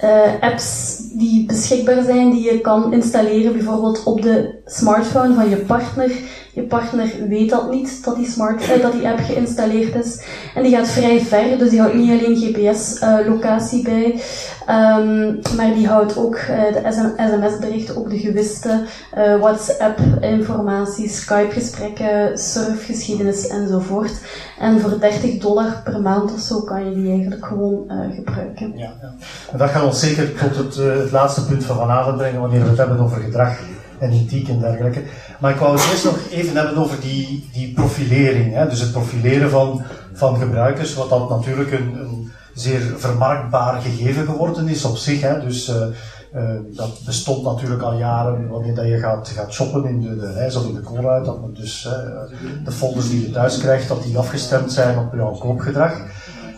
uh, 0.04 0.42
apps 0.42 0.98
die 1.14 1.46
beschikbaar 1.46 2.04
zijn, 2.04 2.32
die 2.32 2.44
je 2.44 2.62
kan 2.62 2.94
installeren 2.94 3.54
bijvoorbeeld 3.54 4.04
op 4.04 4.22
de 4.22 4.62
smartphone 4.66 5.34
van 5.34 5.50
je 5.50 5.58
partner. 5.58 6.12
Je 6.56 6.62
partner 6.62 7.14
weet 7.28 7.50
dat 7.50 7.72
niet, 7.72 8.04
dat 8.04 8.16
die, 8.16 8.30
smart, 8.30 8.70
eh, 8.70 8.82
dat 8.82 8.92
die 8.92 9.08
app 9.08 9.20
geïnstalleerd 9.20 9.96
is. 9.96 10.22
En 10.54 10.64
die 10.64 10.76
gaat 10.76 10.88
vrij 10.88 11.20
ver, 11.20 11.58
dus 11.58 11.70
die 11.70 11.80
houdt 11.80 11.96
niet 11.96 12.10
alleen 12.10 12.36
GPS-locatie 12.36 13.84
bij, 13.84 14.22
ehm, 14.66 15.34
maar 15.56 15.74
die 15.74 15.88
houdt 15.88 16.18
ook 16.18 16.36
uh, 16.36 16.48
de 16.48 16.82
sms-berichten, 16.90 17.98
ook 17.98 18.10
de 18.10 18.18
gewiste 18.18 18.84
uh, 19.18 19.40
WhatsApp-informatie, 19.40 21.10
Skype-gesprekken, 21.10 22.38
surfgeschiedenis 22.38 23.48
enzovoort. 23.48 24.14
En 24.60 24.80
voor 24.80 25.00
30 25.00 25.38
dollar 25.38 25.82
per 25.84 26.02
maand 26.02 26.34
of 26.34 26.40
zo 26.40 26.62
kan 26.62 26.90
je 26.90 26.96
die 26.96 27.12
eigenlijk 27.12 27.46
gewoon 27.46 27.92
gebruiken. 28.16 28.74
Ja, 28.76 28.94
ja. 29.02 29.14
En 29.52 29.58
dat 29.58 29.70
gaat 29.70 29.84
ons 29.84 30.00
zeker 30.00 30.34
tot 30.34 30.56
het, 30.56 30.76
het 30.76 31.12
laatste 31.12 31.46
punt 31.46 31.64
van 31.64 31.78
vanavond 31.78 32.18
brengen, 32.18 32.42
wanneer 32.42 32.62
we 32.64 32.70
het 32.70 32.78
hebben 32.78 33.00
over 33.00 33.22
gedrag 33.22 33.58
en 34.00 34.12
ethiek 34.12 34.48
en 34.48 34.60
dergelijke. 34.60 35.02
Maar 35.40 35.52
ik 35.52 35.60
wou 35.60 35.78
het 35.78 35.92
eerst 35.92 36.04
nog 36.04 36.20
even 36.32 36.56
hebben 36.56 36.78
over 36.78 37.00
die, 37.02 37.50
die 37.54 37.74
profilering. 37.74 38.54
Hè? 38.54 38.70
Dus 38.70 38.80
het 38.80 38.92
profileren 38.92 39.50
van, 39.50 39.82
van 40.14 40.38
gebruikers, 40.38 40.94
wat 40.94 41.10
dat 41.10 41.30
natuurlijk 41.30 41.72
een, 41.72 42.00
een 42.00 42.32
zeer 42.54 42.82
vermarktbaar 42.98 43.82
gegeven 43.82 44.26
geworden 44.26 44.68
is 44.68 44.86
op 44.86 44.98
zich. 44.98 45.22
Hè? 45.22 45.40
Dus 45.40 45.70
uh, 45.70 45.76
uh, 46.36 46.50
dat 46.76 47.00
bestond 47.06 47.44
natuurlijk 47.44 47.82
al 47.82 47.98
jaren 47.98 48.48
wanneer 48.48 48.76
dat 48.76 48.88
je 48.88 49.00
gaat, 49.00 49.28
gaat 49.28 49.54
shoppen 49.54 49.86
in 49.86 50.02
de, 50.02 50.18
de 50.18 50.34
reis 50.34 50.56
of 50.56 50.68
in 50.68 50.74
de 50.74 50.82
koolruit. 50.82 51.26
Dat 51.26 51.56
dus 51.56 51.86
uh, 51.86 51.94
de 52.64 52.72
folders 52.72 53.10
die 53.10 53.22
je 53.22 53.32
thuis 53.32 53.58
krijgt, 53.58 53.88
dat 53.88 54.04
die 54.04 54.18
afgestemd 54.18 54.72
zijn 54.72 54.98
op 54.98 55.14
jouw 55.14 55.32
koopgedrag. 55.32 55.94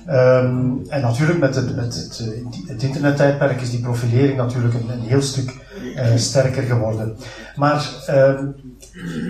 Um, 0.10 0.82
en 0.90 1.02
natuurlijk 1.02 1.40
met 1.40 1.56
het, 1.56 1.76
het, 1.76 2.24
het 2.68 2.84
internettijdperk 2.84 3.62
is 3.62 3.70
die 3.70 3.80
profilering 3.80 4.38
natuurlijk 4.38 4.74
een 4.74 5.00
heel 5.00 5.22
stuk 5.22 5.54
uh, 5.98 6.16
sterker 6.16 6.64
geworden. 6.64 7.18
Maar 7.56 7.90
uh, 8.10 8.40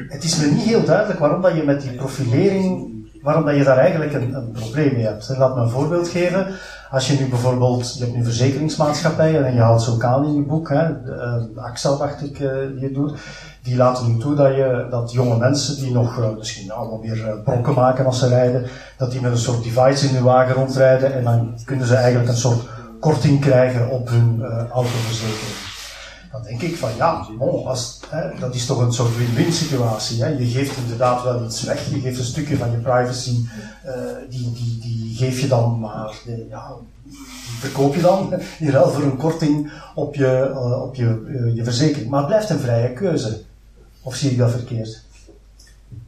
het 0.08 0.24
is 0.24 0.38
me 0.38 0.48
niet 0.48 0.64
heel 0.64 0.86
duidelijk 0.86 1.20
waarom 1.20 1.42
dat 1.42 1.56
je 1.56 1.64
met 1.64 1.82
die 1.82 1.92
profilering, 1.92 2.96
waarom 3.22 3.46
dat 3.46 3.56
je 3.56 3.64
daar 3.64 3.78
eigenlijk 3.78 4.14
een, 4.14 4.34
een 4.34 4.52
probleem 4.52 4.94
mee 4.94 5.06
hebt. 5.06 5.34
Laat 5.38 5.56
me 5.56 5.62
een 5.62 5.70
voorbeeld 5.70 6.08
geven. 6.08 6.48
Als 6.92 7.08
je 7.08 7.18
nu 7.20 7.30
bijvoorbeeld, 7.30 7.98
je 7.98 8.04
hebt 8.04 8.16
nu 8.16 8.24
verzekeringsmaatschappijen 8.24 9.46
en 9.46 9.54
je 9.54 9.60
haalt 9.60 9.82
ze 9.82 10.06
aan 10.06 10.26
in 10.26 10.36
je 10.36 10.42
boek, 10.42 10.70
hè, 10.70 11.04
de, 11.04 11.48
uh, 11.56 11.98
dacht 11.98 12.24
ik, 12.24 12.40
uh, 12.40 12.52
die 12.76 12.84
het 12.84 12.94
doet, 12.94 13.20
die 13.64 13.76
laten 13.76 14.08
nu 14.08 14.18
toe 14.18 14.36
dat, 14.36 14.56
je, 14.56 14.88
dat 14.90 15.12
jonge 15.12 15.38
mensen 15.38 15.76
die 15.76 15.92
nog 15.92 16.36
misschien 16.38 16.72
allemaal 16.72 17.02
weer 17.02 17.42
brokken 17.44 17.74
maken 17.74 18.06
als 18.06 18.20
ze 18.20 18.28
rijden, 18.28 18.66
dat 18.98 19.12
die 19.12 19.22
met 19.22 19.32
een 19.32 19.38
soort 19.38 19.64
device 19.64 20.08
in 20.08 20.16
hun 20.16 20.24
wagen 20.24 20.56
rondrijden 20.56 21.14
en 21.14 21.24
dan 21.24 21.60
kunnen 21.66 21.88
ze 21.88 21.96
eigenlijk 21.96 22.30
een 22.30 22.38
soort 22.38 22.68
korting 23.00 23.42
krijgen 23.42 23.90
op 23.90 24.10
hun 24.10 24.44
autoverzekering. 24.72 25.67
Dan 26.32 26.44
denk 26.44 26.62
ik 26.62 26.76
van 26.76 26.96
ja, 26.96 27.28
bon, 27.38 27.66
als, 27.66 28.00
hè, 28.10 28.40
dat 28.40 28.56
is 28.56 28.66
toch 28.66 28.80
een 28.80 28.94
soort 28.94 29.18
win-win 29.18 29.54
situatie. 29.54 30.24
Hè. 30.24 30.28
Je 30.28 30.46
geeft 30.46 30.78
inderdaad 30.78 31.24
wel 31.24 31.46
iets 31.46 31.64
weg, 31.64 31.90
je 31.90 32.00
geeft 32.00 32.20
een 32.20 32.26
stukje 32.26 32.58
van 32.58 32.72
je 32.72 32.78
privacy, 32.78 33.46
uh, 33.86 33.94
die, 34.30 34.52
die, 34.52 34.80
die 34.80 35.16
geef 35.16 35.40
je 35.40 35.48
dan, 35.48 35.80
maar 35.80 36.16
de, 36.26 36.46
ja, 36.50 36.72
verkoop 37.60 37.96
je 37.96 38.02
dan 38.02 38.34
in 38.60 38.70
ruil 38.70 38.90
voor 38.90 39.04
een 39.04 39.18
korting 39.18 39.72
op 39.96 40.16
je, 40.16 40.50
uh, 40.54 40.82
op 40.82 40.96
je, 40.96 41.26
uh, 41.28 41.56
je 41.56 41.64
verzekering. 41.64 42.10
Maar 42.10 42.20
het 42.20 42.28
blijft 42.28 42.50
een 42.50 42.60
vrije 42.60 42.94
keuze. 42.94 43.42
Of 44.02 44.16
zie 44.16 44.32
ik 44.32 44.38
dat 44.38 44.52
verkeerd? 44.52 45.06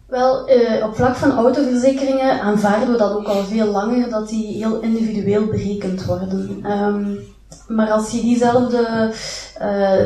Wel, 0.06 0.50
op 0.84 0.96
vlak 0.96 1.16
van 1.16 1.32
autoverzekeringen 1.32 2.42
aanvaarden 2.42 2.92
we 2.92 2.98
dat 2.98 3.12
ook 3.12 3.28
al 3.28 3.44
veel 3.44 3.66
langer, 3.66 4.10
dat 4.10 4.30
die 4.30 4.58
heel 4.58 4.80
individueel 4.80 5.46
berekend 5.46 6.06
worden. 6.06 6.66
Um, 6.66 7.20
maar 7.68 7.92
als 7.92 8.12
je 8.12 8.22
diezelfde 8.22 9.14
uh, 9.62 10.06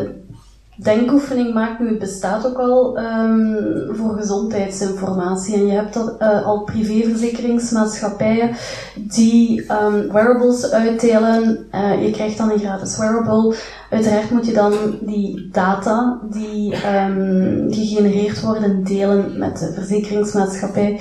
denkoefening 0.76 1.54
maakt, 1.54 1.80
nu 1.80 1.98
bestaat 1.98 2.46
ook 2.46 2.58
al 2.58 2.98
um, 2.98 3.58
voor 3.92 4.16
gezondheidsinformatie. 4.18 5.56
En 5.56 5.68
je 5.68 5.74
hebt 5.74 5.96
uh, 5.96 6.46
al 6.46 6.64
privéverzekeringsmaatschappijen 6.64 8.56
die 8.96 9.66
um, 9.72 10.12
wearables 10.12 10.72
uitdelen. 10.72 11.68
Uh, 11.76 12.06
je 12.06 12.12
krijgt 12.12 12.38
dan 12.38 12.52
een 12.52 12.60
gratis 12.60 12.98
wearable. 12.98 13.56
Uiteraard 13.90 14.30
moet 14.30 14.46
je 14.46 14.54
dan 14.54 14.74
die 15.02 15.50
data 15.52 16.20
die 16.32 16.74
um, 16.74 17.66
gegenereerd 17.70 18.42
worden 18.42 18.84
delen 18.84 19.38
met 19.38 19.60
de 19.60 19.72
verzekeringsmaatschappij. 19.74 21.00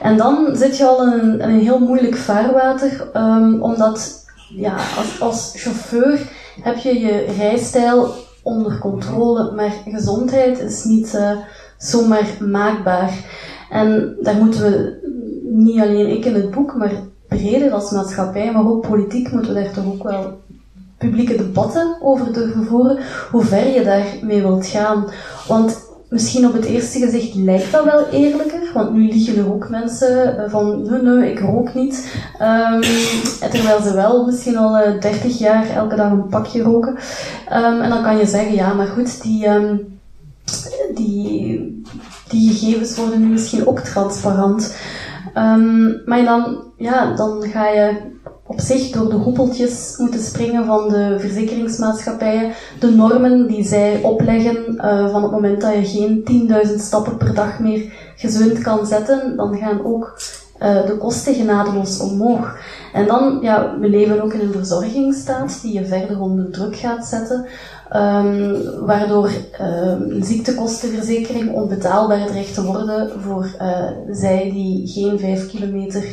En 0.00 0.16
dan 0.16 0.48
zit 0.52 0.76
je 0.76 0.86
al 0.86 1.06
in 1.06 1.22
in 1.22 1.40
een 1.40 1.60
heel 1.60 1.78
moeilijk 1.78 2.16
vaarwater, 2.16 3.08
omdat 3.60 4.23
ja, 4.48 4.74
als, 4.74 5.20
als 5.20 5.52
chauffeur 5.56 6.20
heb 6.62 6.76
je 6.76 6.98
je 6.98 7.34
rijstijl 7.38 8.14
onder 8.42 8.78
controle, 8.78 9.52
maar 9.52 9.72
gezondheid 9.84 10.58
is 10.58 10.84
niet 10.84 11.14
uh, 11.14 11.38
zomaar 11.78 12.36
maakbaar. 12.40 13.12
En 13.70 14.16
daar 14.20 14.36
moeten 14.36 14.60
we, 14.60 15.02
niet 15.42 15.80
alleen 15.80 16.08
ik 16.16 16.24
in 16.24 16.34
het 16.34 16.50
boek, 16.50 16.74
maar 16.76 16.92
breder 17.28 17.72
als 17.72 17.90
maatschappij, 17.90 18.52
maar 18.52 18.66
ook 18.66 18.88
politiek, 18.88 19.32
moeten 19.32 19.54
we 19.54 19.62
daar 19.62 19.72
toch 19.72 19.86
ook 19.86 20.02
wel 20.02 20.38
publieke 20.98 21.36
debatten 21.36 21.96
over 22.00 22.32
durven 22.32 22.64
voeren, 22.64 22.98
hoe 23.30 23.44
ver 23.44 23.66
je 23.66 23.82
daarmee 23.82 24.42
wilt 24.42 24.66
gaan. 24.66 25.06
Want 25.48 25.92
misschien 26.08 26.46
op 26.46 26.52
het 26.52 26.64
eerste 26.64 26.98
gezicht 26.98 27.34
lijkt 27.34 27.72
dat 27.72 27.84
wel 27.84 28.08
eerlijker, 28.08 28.70
want 28.74 28.92
nu 28.92 29.08
liegen 29.08 29.36
er 29.36 29.52
ook 29.52 29.68
mensen 29.68 30.38
eh, 30.38 30.50
van 30.50 30.82
nee, 30.82 31.02
nee, 31.02 31.30
ik 31.30 31.40
rook 31.40 31.74
niet. 31.74 32.14
Um, 32.42 32.80
terwijl 33.50 33.82
ze 33.82 33.94
wel 33.94 34.26
misschien 34.26 34.56
al 34.56 34.78
uh, 34.78 35.00
30 35.00 35.38
jaar 35.38 35.70
elke 35.70 35.96
dag 35.96 36.10
een 36.10 36.28
pakje 36.28 36.62
roken. 36.62 36.96
Um, 37.52 37.80
en 37.80 37.90
dan 37.90 38.02
kan 38.02 38.16
je 38.16 38.26
zeggen, 38.26 38.54
ja, 38.54 38.72
maar 38.72 38.86
goed, 38.86 39.22
die, 39.22 39.48
um, 39.48 39.98
die, 40.94 41.82
die 42.28 42.52
gegevens 42.52 42.96
worden 42.96 43.20
nu 43.20 43.26
misschien 43.26 43.66
ook 43.66 43.80
transparant. 43.80 44.76
maar 46.04 46.24
dan, 46.24 46.62
ja, 46.76 47.14
dan 47.14 47.42
ga 47.42 47.68
je 47.68 48.12
op 48.46 48.60
zich 48.60 48.90
door 48.90 49.08
de 49.08 49.16
hoepeltjes 49.16 49.94
moeten 49.96 50.20
springen 50.20 50.64
van 50.64 50.88
de 50.88 51.16
verzekeringsmaatschappijen. 51.18 52.52
De 52.80 52.90
normen 52.90 53.46
die 53.46 53.64
zij 53.64 54.00
opleggen 54.02 54.74
uh, 54.76 55.10
van 55.10 55.22
het 55.22 55.30
moment 55.30 55.60
dat 55.60 55.74
je 55.74 55.84
geen 55.84 56.48
10.000 56.68 56.74
stappen 56.74 57.16
per 57.16 57.34
dag 57.34 57.58
meer 57.58 57.92
gezond 58.16 58.58
kan 58.58 58.86
zetten, 58.86 59.36
dan 59.36 59.56
gaan 59.56 59.84
ook 59.84 60.18
uh, 60.62 60.86
de 60.86 60.96
kosten 60.96 61.34
genadeloos 61.34 62.00
omhoog. 62.00 62.56
En 62.92 63.06
dan, 63.06 63.38
ja, 63.42 63.78
we 63.80 63.88
leven 63.88 64.22
ook 64.22 64.32
in 64.32 64.40
een 64.40 64.52
verzorgingsstaat 64.52 65.58
die 65.62 65.72
je 65.72 65.84
verder 65.84 66.20
onder 66.20 66.50
druk 66.50 66.76
gaat 66.76 67.06
zetten, 67.06 67.46
um, 67.92 68.62
waardoor 68.86 69.30
um, 69.60 70.22
ziektekostenverzekering 70.22 71.52
onbetaalbaar 71.52 72.26
dreigt 72.26 72.54
te 72.54 72.64
worden 72.64 73.20
voor 73.20 73.46
uh, 73.60 73.86
zij 74.10 74.50
die 74.52 74.88
geen 74.88 75.18
5 75.18 75.48
kilometer 75.48 76.04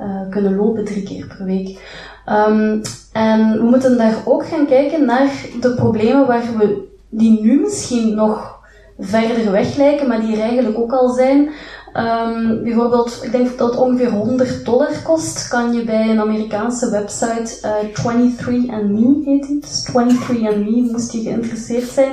uh, 0.00 0.30
kunnen 0.30 0.56
lopen 0.56 0.84
drie 0.84 1.02
keer 1.02 1.26
per 1.26 1.46
week. 1.46 1.78
Um, 2.26 2.80
en 3.12 3.52
we 3.58 3.64
moeten 3.64 3.96
daar 3.96 4.14
ook 4.24 4.46
gaan 4.46 4.66
kijken 4.66 5.04
naar 5.04 5.30
de 5.60 5.74
problemen 5.74 6.26
waar 6.26 6.42
we, 6.58 6.88
die 7.08 7.40
nu 7.40 7.60
misschien 7.60 8.14
nog 8.14 8.58
verder 8.98 9.52
weg 9.52 9.76
lijken, 9.76 10.08
maar 10.08 10.20
die 10.20 10.36
er 10.36 10.42
eigenlijk 10.42 10.78
ook 10.78 10.92
al 10.92 11.08
zijn. 11.08 11.50
Um, 11.94 12.62
bijvoorbeeld, 12.62 13.18
ik 13.22 13.32
denk 13.32 13.58
dat 13.58 13.70
het 13.70 13.80
ongeveer 13.80 14.10
100 14.10 14.64
dollar 14.64 15.02
kost, 15.04 15.48
kan 15.48 15.72
je 15.72 15.84
bij 15.84 16.10
een 16.10 16.20
Amerikaanse 16.20 16.90
website, 16.90 17.58
uh, 17.64 17.88
23andMe 17.88 19.24
heet 19.24 19.46
die, 19.46 19.60
dus 19.60 19.88
23andMe, 19.88 20.90
moest 20.90 21.12
je 21.12 21.20
geïnteresseerd 21.20 21.88
zijn. 21.88 22.12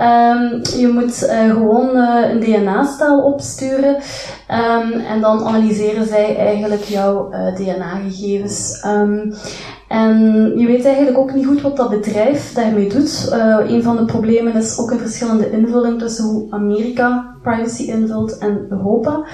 Um, 0.00 0.60
je 0.78 0.90
moet 0.92 1.22
uh, 1.22 1.50
gewoon 1.50 1.96
uh, 1.96 2.30
een 2.30 2.40
DNA-staal 2.40 3.22
opsturen 3.22 3.94
um, 4.50 4.92
en 4.92 5.20
dan 5.20 5.44
analyseren 5.44 6.06
zij 6.06 6.36
eigenlijk 6.36 6.82
jouw 6.82 7.30
DNA-gegevens. 7.30 8.80
En 9.88 10.52
je 10.56 10.66
weet 10.66 10.84
eigenlijk 10.84 11.18
ook 11.18 11.34
niet 11.34 11.46
goed 11.46 11.60
wat 11.60 11.76
dat 11.76 11.90
bedrijf 11.90 12.52
daarmee 12.54 12.88
doet. 12.88 13.28
Een 13.68 13.82
van 13.82 13.96
de 13.96 14.04
problemen 14.04 14.54
is 14.54 14.78
ook 14.78 14.90
een 14.90 14.98
verschillende 14.98 15.50
invulling 15.50 15.98
tussen 15.98 16.24
hoe 16.24 16.46
Amerika 16.50 17.33
privacy 17.44 17.82
invult 17.82 18.38
en 18.38 18.66
Europa. 18.70 19.24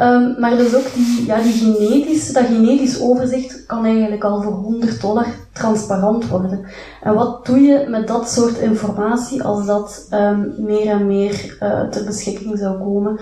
Um, 0.00 0.34
maar 0.40 0.56
dus 0.56 0.74
ook 0.74 0.94
die, 0.94 1.26
ja, 1.26 1.42
die 1.42 1.52
genetisch, 1.52 2.32
dat 2.32 2.46
genetisch 2.46 3.00
overzicht 3.00 3.66
kan 3.66 3.84
eigenlijk 3.84 4.24
al 4.24 4.42
voor 4.42 4.52
100 4.52 5.00
dollar 5.00 5.26
transparant 5.52 6.28
worden. 6.28 6.64
En 7.02 7.14
wat 7.14 7.46
doe 7.46 7.60
je 7.60 7.86
met 7.88 8.08
dat 8.08 8.30
soort 8.30 8.58
informatie 8.58 9.42
als 9.42 9.66
dat 9.66 10.08
um, 10.12 10.54
meer 10.58 10.86
en 10.86 11.06
meer 11.06 11.56
uh, 11.62 11.80
ter 11.80 12.04
beschikking 12.04 12.58
zou 12.58 12.78
komen? 12.78 13.18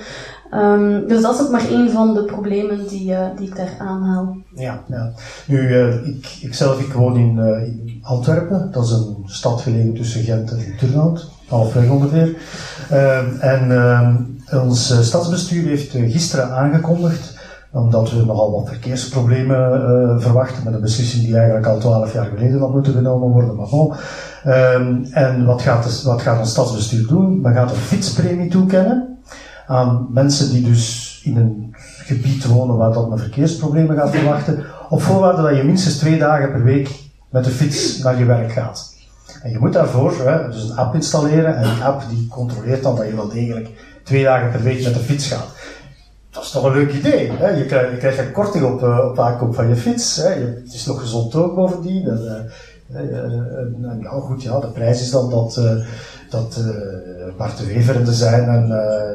Um, 0.55 1.09
dus 1.09 1.23
dat 1.23 1.35
is 1.35 1.41
ook 1.41 1.51
maar 1.51 1.69
één 1.69 1.91
van 1.91 2.15
de 2.15 2.25
problemen 2.25 2.89
die, 2.89 3.11
uh, 3.11 3.27
die 3.37 3.49
ik 3.49 3.57
daar 3.57 3.77
aanhaal. 3.79 4.37
Ja, 4.55 4.83
ja. 4.89 5.13
Nu, 5.47 5.69
uh, 5.69 6.07
ik, 6.07 6.39
ik 6.41 6.55
zelf 6.55 6.81
ik 6.81 6.93
woon 6.93 7.17
in, 7.17 7.39
in 7.65 7.99
Antwerpen. 8.03 8.69
Dat 8.73 8.85
is 8.85 8.91
een 8.91 9.17
stad 9.25 9.61
gelegen 9.61 9.95
tussen 9.95 10.23
Gent 10.23 10.51
en 10.51 10.77
Turnhout. 10.79 11.31
Halfweg 11.49 11.91
ongeveer. 11.91 12.37
En 13.41 13.73
ons 14.53 15.07
stadsbestuur 15.07 15.69
heeft 15.69 15.91
gisteren 15.91 16.51
aangekondigd 16.51 17.41
omdat 17.73 18.11
we 18.11 18.25
nogal 18.25 18.53
wat 18.53 18.69
verkeersproblemen 18.69 19.81
uh, 19.81 20.23
verwachten 20.23 20.65
met 20.65 20.75
een 20.75 20.81
beslissing 20.81 21.25
die 21.25 21.37
eigenlijk 21.37 21.67
al 21.67 21.79
twaalf 21.79 22.13
jaar 22.13 22.27
geleden 22.27 22.61
had 22.61 22.73
moeten 22.73 22.93
genomen 22.93 23.29
worden. 23.29 23.57
Maar 23.57 23.69
bon. 23.69 23.95
En 25.13 25.45
wat 25.45 25.63
gaat, 25.63 26.03
wat 26.03 26.23
gaat 26.23 26.39
ons 26.39 26.51
stadsbestuur 26.51 27.07
doen? 27.07 27.41
Men 27.41 27.55
gaat 27.55 27.71
een 27.71 27.77
fietspremie 27.77 28.51
toekennen 28.51 29.19
aan 29.67 30.09
mensen 30.11 30.51
die 30.51 30.63
dus 30.63 31.21
in 31.25 31.37
een 31.37 31.75
gebied 32.05 32.45
wonen 32.45 32.77
waar 32.77 32.93
dat 32.93 33.11
een 33.11 33.19
verkeersproblemen 33.19 33.97
gaat 33.97 34.11
verwachten, 34.11 34.65
op 34.89 35.03
voorwaarde 35.03 35.43
dat 35.43 35.57
je 35.57 35.63
minstens 35.63 35.97
twee 35.97 36.19
dagen 36.19 36.51
per 36.51 36.65
week 36.65 36.91
met 37.31 37.45
de 37.45 37.51
fiets 37.51 37.99
naar 37.99 38.19
je 38.19 38.25
werk 38.25 38.53
gaat. 38.53 38.92
En 39.43 39.51
je 39.51 39.59
moet 39.59 39.73
daarvoor 39.73 40.13
hè, 40.13 40.51
dus 40.51 40.69
een 40.69 40.77
app 40.77 40.95
installeren 40.95 41.57
en 41.57 41.75
die 41.75 41.85
app 41.85 42.03
die 42.09 42.29
controleert 42.29 42.83
dan 42.83 42.97
dat 42.97 43.07
je 43.07 43.15
wel 43.15 43.29
degelijk 43.29 43.69
twee 44.03 44.25
dagen 44.25 44.51
per 44.51 44.63
week 44.63 44.85
met 44.85 44.95
de 44.95 45.01
fiets 45.01 45.27
gaat. 45.27 45.47
Dat 46.31 46.43
is 46.43 46.51
toch 46.51 46.65
een 46.65 46.73
leuk 46.73 46.93
idee. 46.93 47.31
Hè? 47.31 47.49
Je, 47.49 47.65
krijgt, 47.99 48.19
een 48.19 48.33
korting 48.33 48.65
op, 48.65 48.83
uh, 48.83 48.99
op 49.11 49.19
aankoop 49.19 49.55
van 49.55 49.69
je 49.69 49.77
fiets. 49.77 50.17
Hè? 50.17 50.29
Het 50.29 50.73
is 50.75 50.87
nog 50.87 51.01
gezond 51.01 51.35
ook 51.35 51.55
bovendien. 51.55 52.09
En, 52.09 52.51
uh, 52.91 53.01
en, 53.91 53.99
ja, 54.01 54.11
goed, 54.11 54.43
ja, 54.43 54.61
de 54.61 54.67
prijs 54.67 55.01
is 55.01 55.11
dan 55.11 55.31
dat, 55.31 55.61
dat 56.31 56.61
Bart 57.37 57.59
de 57.59 57.67
Wever 57.67 58.07
zijn 58.07 58.49
en 58.49 58.69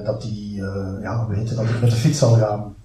dat 0.03 0.21
die 0.21 0.55
ja, 1.01 1.27
weten 1.29 1.55
dat 1.55 1.65
ik 1.65 1.81
met 1.81 1.89
de 1.89 1.95
fiets 1.95 2.19
zal 2.19 2.33
gaan. 2.33 2.75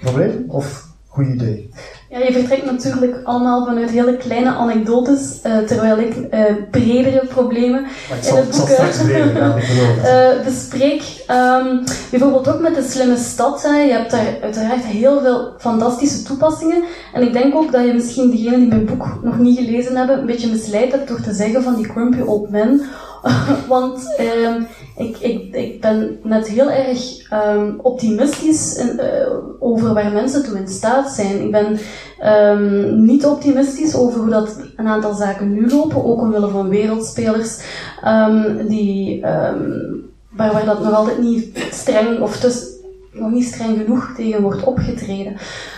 Probleem? 0.00 0.44
Of 0.48 0.86
goed 1.06 1.26
idee? 1.26 1.70
Ja, 2.10 2.18
je 2.18 2.32
vertrekt 2.32 2.64
natuurlijk 2.64 3.16
allemaal 3.24 3.64
vanuit 3.64 3.90
hele 3.90 4.16
kleine 4.16 4.50
anekdotes, 4.50 5.38
uh, 5.46 5.58
terwijl 5.58 5.98
ik 5.98 6.16
uh, 6.16 6.44
bredere 6.70 7.26
problemen 7.26 7.80
in 7.80 8.34
het 8.34 8.50
boek 8.50 8.68
uh, 8.68 10.44
bespreek. 10.44 11.02
Um, 11.30 11.84
bijvoorbeeld 12.10 12.48
ook 12.48 12.60
met 12.60 12.74
de 12.74 12.82
slimme 12.82 13.16
stad. 13.16 13.62
Hè. 13.62 13.76
Je 13.78 13.92
hebt 13.92 14.10
daar 14.10 14.36
uiteraard 14.42 14.84
heel 14.84 15.20
veel 15.20 15.54
fantastische 15.58 16.22
toepassingen. 16.22 16.82
En 17.12 17.22
ik 17.22 17.32
denk 17.32 17.54
ook 17.54 17.72
dat 17.72 17.84
je 17.84 17.92
misschien 17.92 18.30
degenen 18.30 18.60
die 18.60 18.68
mijn 18.68 18.86
boek 18.86 19.18
nog 19.22 19.38
niet 19.38 19.58
gelezen 19.58 19.96
hebben, 19.96 20.18
een 20.18 20.26
beetje 20.26 20.50
misleid 20.50 20.92
hebt 20.92 21.08
door 21.08 21.20
te 21.20 21.34
zeggen 21.34 21.62
van 21.62 21.74
die 21.74 21.90
grumpy 21.90 22.20
old 22.20 22.50
men 22.50 22.82
Want 23.68 24.16
um, 24.20 24.66
ik, 24.96 25.18
ik, 25.52 25.80
ben 25.80 26.18
net 26.22 26.48
heel 26.48 26.70
erg 26.70 27.32
um, 27.32 27.78
optimistisch 27.82 28.76
in, 28.76 29.00
uh, 29.00 29.30
over 29.58 29.94
waar 29.94 30.12
mensen 30.12 30.44
toe 30.44 30.58
in 30.58 30.68
staat 30.68 31.10
zijn. 31.10 31.42
Ik 31.42 31.50
ben 31.50 31.78
um, 32.24 33.04
niet 33.04 33.26
optimistisch 33.26 33.96
over 33.96 34.20
hoe 34.20 34.30
dat 34.30 34.56
een 34.76 34.86
aantal 34.86 35.14
zaken 35.14 35.52
nu 35.52 35.68
lopen, 35.68 36.04
ook 36.04 36.20
omwille 36.20 36.48
van 36.48 36.68
wereldspelers 36.68 37.58
die, 38.68 39.20
waar, 40.30 40.52
waar 40.52 40.64
dat 40.64 40.82
nog 40.82 40.94
altijd 40.94 41.18
niet 41.18 41.66
streng 41.70 42.20
of 42.20 42.40
dus 42.40 42.66
nog 43.12 43.30
niet 43.30 43.44
streng 43.44 43.78
genoeg 43.78 44.12
tegen 44.16 44.42
wordt 44.42 44.64
opgetreden. 44.64 45.36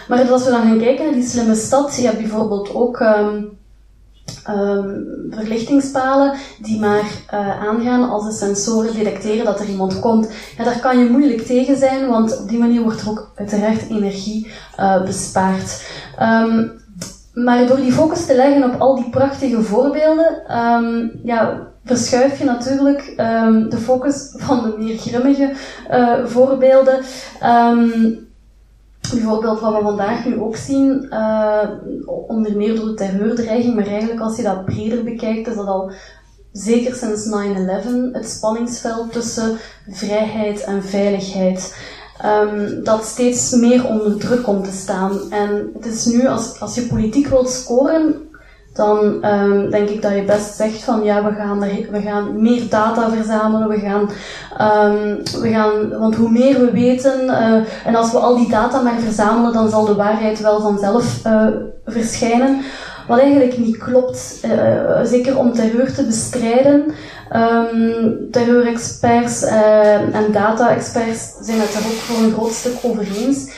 Maar 0.09 0.31
als 0.31 0.45
we 0.45 0.51
dan 0.51 0.63
gaan 0.63 0.79
kijken 0.79 1.05
naar 1.05 1.15
die 1.15 1.29
slimme 1.29 1.55
stad, 1.55 1.97
je 1.97 2.07
hebt 2.07 2.19
bijvoorbeeld 2.19 2.75
ook 2.75 3.01
verlichtingspalen 5.31 6.35
die 6.61 6.81
maar 6.81 7.05
uh, 7.35 7.69
aangaan 7.69 8.11
als 8.11 8.25
de 8.25 8.33
sensoren 8.33 8.95
detecteren 8.95 9.45
dat 9.45 9.61
er 9.61 9.69
iemand 9.69 10.01
komt. 10.01 10.29
Ja, 10.59 10.65
daar 10.65 10.81
kan 10.81 10.99
je 10.99 11.11
moeilijk 11.11 11.41
tegen 11.41 11.77
zijn, 11.77 12.09
want 12.09 12.41
op 12.41 12.49
die 12.49 12.59
manier 12.59 12.83
wordt 12.83 13.01
er 13.01 13.09
ook 13.09 13.33
uiteraard 13.35 13.89
energie 13.91 14.51
uh, 14.79 15.05
bespaard. 15.05 15.87
Um, 16.21 16.81
maar 17.35 17.67
door 17.67 17.77
die 17.77 17.93
focus 17.93 18.27
te 18.27 18.37
leggen 18.37 18.65
op 18.65 18.81
al 18.81 18.95
die 18.95 19.11
prachtige 19.11 19.63
voorbeelden, 19.63 20.59
um, 20.59 21.21
ja, 21.25 21.69
verschuif 21.85 22.39
je 22.39 22.45
natuurlijk 22.45 23.13
de 23.69 23.79
focus 23.83 24.35
van 24.37 24.63
de 24.63 24.75
meer 24.79 24.99
grimmige 24.99 25.53
uh, 25.91 26.25
voorbeelden. 26.25 27.01
Bijvoorbeeld 29.13 29.61
wat 29.61 29.75
we 29.75 29.83
vandaag 29.83 30.25
nu 30.25 30.41
ook 30.41 30.57
zien, 30.57 31.07
uh, 31.11 31.69
onder 32.27 32.57
meer 32.57 32.77
door 32.77 32.87
de 32.87 32.95
terreurdreiging, 32.95 33.75
maar 33.75 33.87
eigenlijk 33.87 34.21
als 34.21 34.37
je 34.37 34.43
dat 34.43 34.65
breder 34.65 35.05
bekijkt, 35.05 35.49
is 35.49 35.57
dat 35.57 35.67
al 35.67 35.93
zeker 36.53 36.95
sinds 36.95 37.27
9-11 37.27 38.13
het 38.13 38.29
spanningsveld 38.29 39.13
tussen 39.13 39.59
vrijheid 39.89 40.65
en 40.65 40.83
veiligheid. 40.83 41.77
Um, 42.25 42.85
dat 42.85 43.05
steeds 43.05 43.51
meer 43.51 43.87
onder 43.87 44.19
druk 44.19 44.43
komt 44.43 44.65
te 44.65 44.73
staan. 44.73 45.21
En 45.31 45.71
het 45.75 45.87
is 45.87 46.05
nu, 46.05 46.27
als, 46.27 46.61
als 46.61 46.75
je 46.75 46.87
politiek 46.87 47.27
wilt 47.27 47.51
scoren, 47.51 48.15
dan 48.73 49.25
um, 49.25 49.71
denk 49.71 49.89
ik 49.89 50.03
dat 50.03 50.15
je 50.15 50.23
best 50.23 50.55
zegt 50.55 50.85
van 50.85 51.03
ja, 51.05 51.25
we 51.25 51.33
gaan, 51.35 51.59
we 51.91 52.01
gaan 52.01 52.43
meer 52.43 52.69
data 52.69 53.11
verzamelen, 53.11 53.69
we 53.69 53.79
gaan, 53.79 54.01
um, 54.91 55.23
we 55.41 55.49
gaan, 55.51 55.99
want 55.99 56.15
hoe 56.15 56.31
meer 56.31 56.61
we 56.61 56.71
weten, 56.71 57.25
uh, 57.25 57.87
en 57.87 57.95
als 57.95 58.13
we 58.13 58.19
al 58.19 58.37
die 58.37 58.51
data 58.51 58.83
maar 58.83 58.99
verzamelen, 58.99 59.53
dan 59.53 59.71
zal 59.71 59.85
de 59.85 59.95
waarheid 59.95 60.41
wel 60.41 60.61
vanzelf 60.61 61.21
uh, 61.27 61.47
verschijnen. 61.87 62.61
Wat 63.09 63.19
eigenlijk 63.19 63.59
niet 63.59 63.77
klopt, 63.77 64.41
uh, 64.45 65.01
zeker 65.05 65.39
om 65.39 65.53
terreur 65.53 65.95
te 65.95 66.05
bestrijden. 66.05 66.85
Um, 67.37 68.31
terreurexperts 68.31 69.43
en 70.13 70.33
data-experts 70.33 71.35
zijn 71.41 71.61
het 71.61 71.75
er 71.75 71.81
ook 71.81 71.99
voor 71.99 72.25
een 72.25 72.33
groot 72.33 72.53
stuk 72.53 72.73
over 72.83 73.07
eens 73.17 73.51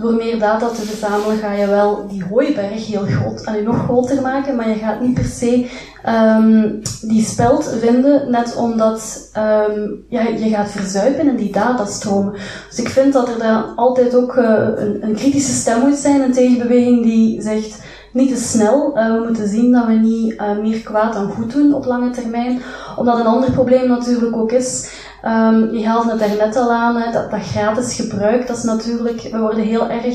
door 0.00 0.14
meer 0.14 0.38
data 0.38 0.68
te 0.68 0.82
verzamelen 0.82 1.38
ga 1.38 1.52
je 1.52 1.66
wel 1.66 2.08
die 2.08 2.24
hooiberg 2.24 2.86
heel 2.86 3.04
groot 3.04 3.44
en 3.44 3.64
nog 3.64 3.84
groter 3.84 4.22
maken, 4.22 4.56
maar 4.56 4.68
je 4.68 4.74
gaat 4.74 5.00
niet 5.00 5.14
per 5.14 5.24
se 5.24 5.68
um, 6.08 6.80
die 7.00 7.24
speld 7.24 7.74
vinden, 7.80 8.30
net 8.30 8.56
omdat 8.56 9.30
um, 9.36 10.04
ja, 10.08 10.20
je 10.22 10.48
gaat 10.48 10.70
verzuipen 10.70 11.28
in 11.28 11.36
die 11.36 11.52
datastromen. 11.52 12.32
Dus 12.68 12.78
ik 12.78 12.88
vind 12.88 13.12
dat 13.12 13.28
er 13.28 13.38
dan 13.38 13.76
altijd 13.76 14.14
ook 14.14 14.36
uh, 14.36 14.44
een, 14.76 14.98
een, 15.04 15.14
kritische 15.14 15.52
stem 15.52 15.80
moet 15.80 15.96
zijn, 15.96 16.20
een 16.20 16.32
tegenbeweging 16.32 17.02
die 17.02 17.42
zegt 17.42 17.82
niet 18.12 18.34
te 18.34 18.40
snel. 18.40 18.98
Uh, 18.98 19.14
we 19.14 19.24
moeten 19.26 19.48
zien 19.48 19.72
dat 19.72 19.86
we 19.86 19.92
niet 19.92 20.32
uh, 20.32 20.58
meer 20.58 20.80
kwaad 20.80 21.12
dan 21.12 21.30
goed 21.30 21.52
doen 21.52 21.74
op 21.74 21.84
lange 21.84 22.10
termijn. 22.10 22.62
Omdat 22.96 23.18
een 23.18 23.26
ander 23.26 23.50
probleem 23.50 23.88
natuurlijk 23.88 24.36
ook 24.36 24.52
is 24.52 24.90
Um, 25.24 25.70
je 25.72 25.86
het 26.28 26.38
net 26.38 26.56
al 26.56 26.72
aan, 26.72 27.12
dat, 27.12 27.30
dat 27.30 27.40
gratis 27.40 27.94
gebruik, 27.94 28.46
dat 28.46 28.56
is 28.56 28.62
natuurlijk, 28.62 29.22
we 29.22 29.38
worden 29.38 29.64
heel 29.64 29.90
erg 29.90 30.14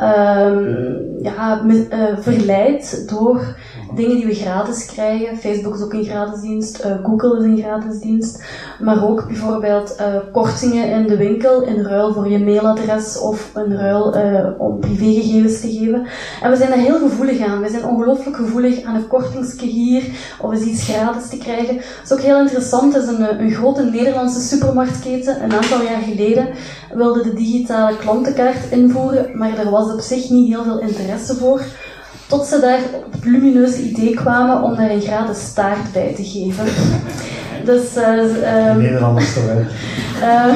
um, 0.00 1.06
ja, 1.22 1.62
uh, 1.64 2.18
verleid 2.18 3.08
door 3.08 3.56
dingen 3.94 4.16
die 4.16 4.26
we 4.26 4.34
gratis 4.34 4.86
krijgen. 4.86 5.36
Facebook 5.36 5.74
is 5.74 5.82
ook 5.82 5.92
een 5.92 6.04
gratis 6.04 6.40
dienst, 6.40 6.84
uh, 6.84 6.92
Google 7.02 7.38
is 7.38 7.44
een 7.44 7.58
gratis 7.58 8.00
dienst, 8.00 8.44
maar 8.80 9.08
ook 9.08 9.26
bijvoorbeeld 9.26 9.96
uh, 10.00 10.06
kortingen 10.32 10.90
in 10.90 11.06
de 11.06 11.16
winkel 11.16 11.62
in 11.62 11.82
ruil 11.82 12.12
voor 12.12 12.28
je 12.28 12.38
mailadres 12.38 13.18
of 13.18 13.52
in 13.54 13.76
ruil 13.76 14.14
om 14.58 14.80
privégegevens 14.80 15.60
te 15.60 15.70
geven. 15.70 16.06
En 16.42 16.50
we 16.50 16.56
zijn 16.56 16.68
daar 16.68 16.78
heel 16.78 16.98
gevoelig 16.98 17.40
aan. 17.40 17.62
We 17.62 17.68
zijn 17.68 17.86
ongelooflijk 17.86 18.36
gevoelig 18.36 18.82
aan 18.82 18.94
een 18.94 19.06
kortingsje 19.06 19.66
hier 19.66 20.04
of 20.40 20.52
eens 20.52 20.62
iets 20.62 20.84
gratis 20.84 21.28
te 21.28 21.38
krijgen. 21.38 21.74
Dat 21.74 21.84
is 22.04 22.12
ook 22.12 22.20
heel 22.20 22.40
interessant. 22.40 22.94
Het 22.94 23.02
is 23.02 23.08
een, 23.08 23.40
een 23.40 23.50
grote 23.50 23.82
Nederlandse 23.82 24.40
supermarktketen. 24.40 25.42
Een 25.42 25.52
aantal 25.52 25.82
jaar 25.82 26.00
geleden 26.00 26.48
wilde 26.94 27.22
de 27.22 27.34
digitale 27.34 27.96
klantenkaart 27.96 28.70
invoeren, 28.70 29.38
maar 29.38 29.58
er 29.58 29.70
was 29.70 29.87
op 29.92 30.00
zich 30.00 30.30
niet 30.30 30.48
heel 30.48 30.64
veel 30.64 30.78
interesse 30.78 31.34
voor. 31.34 31.62
Tot 32.26 32.46
ze 32.46 32.60
daar 32.60 32.80
op 33.04 33.12
het 33.12 33.24
lumineuze 33.24 33.82
idee 33.82 34.14
kwamen 34.14 34.62
om 34.62 34.76
daar 34.76 34.90
een 34.90 35.00
gratis 35.00 35.44
staart 35.44 35.92
bij 35.92 36.14
te 36.14 36.24
geven. 36.24 36.64
Dus, 37.64 37.96
uh, 37.96 38.68
um, 38.68 38.78
Nederlanders 38.78 39.34
toch? 39.34 39.44
Uh, 40.22 40.52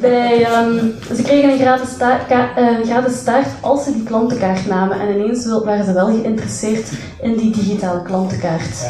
bij, 0.00 0.46
um, 0.62 0.94
ze 1.16 1.22
kregen 1.22 1.50
een 1.50 1.58
gratis, 1.58 1.88
staart, 1.90 2.30
uh, 2.30 2.68
gratis 2.84 3.16
staart 3.16 3.46
als 3.60 3.84
ze 3.84 3.92
die 3.92 4.02
klantenkaart 4.02 4.66
namen. 4.66 5.00
En 5.00 5.08
ineens 5.08 5.46
waren 5.64 5.84
ze 5.84 5.92
wel 5.92 6.06
geïnteresseerd 6.06 6.90
in 7.22 7.36
die 7.36 7.52
digitale 7.52 8.02
klantenkaart. 8.02 8.86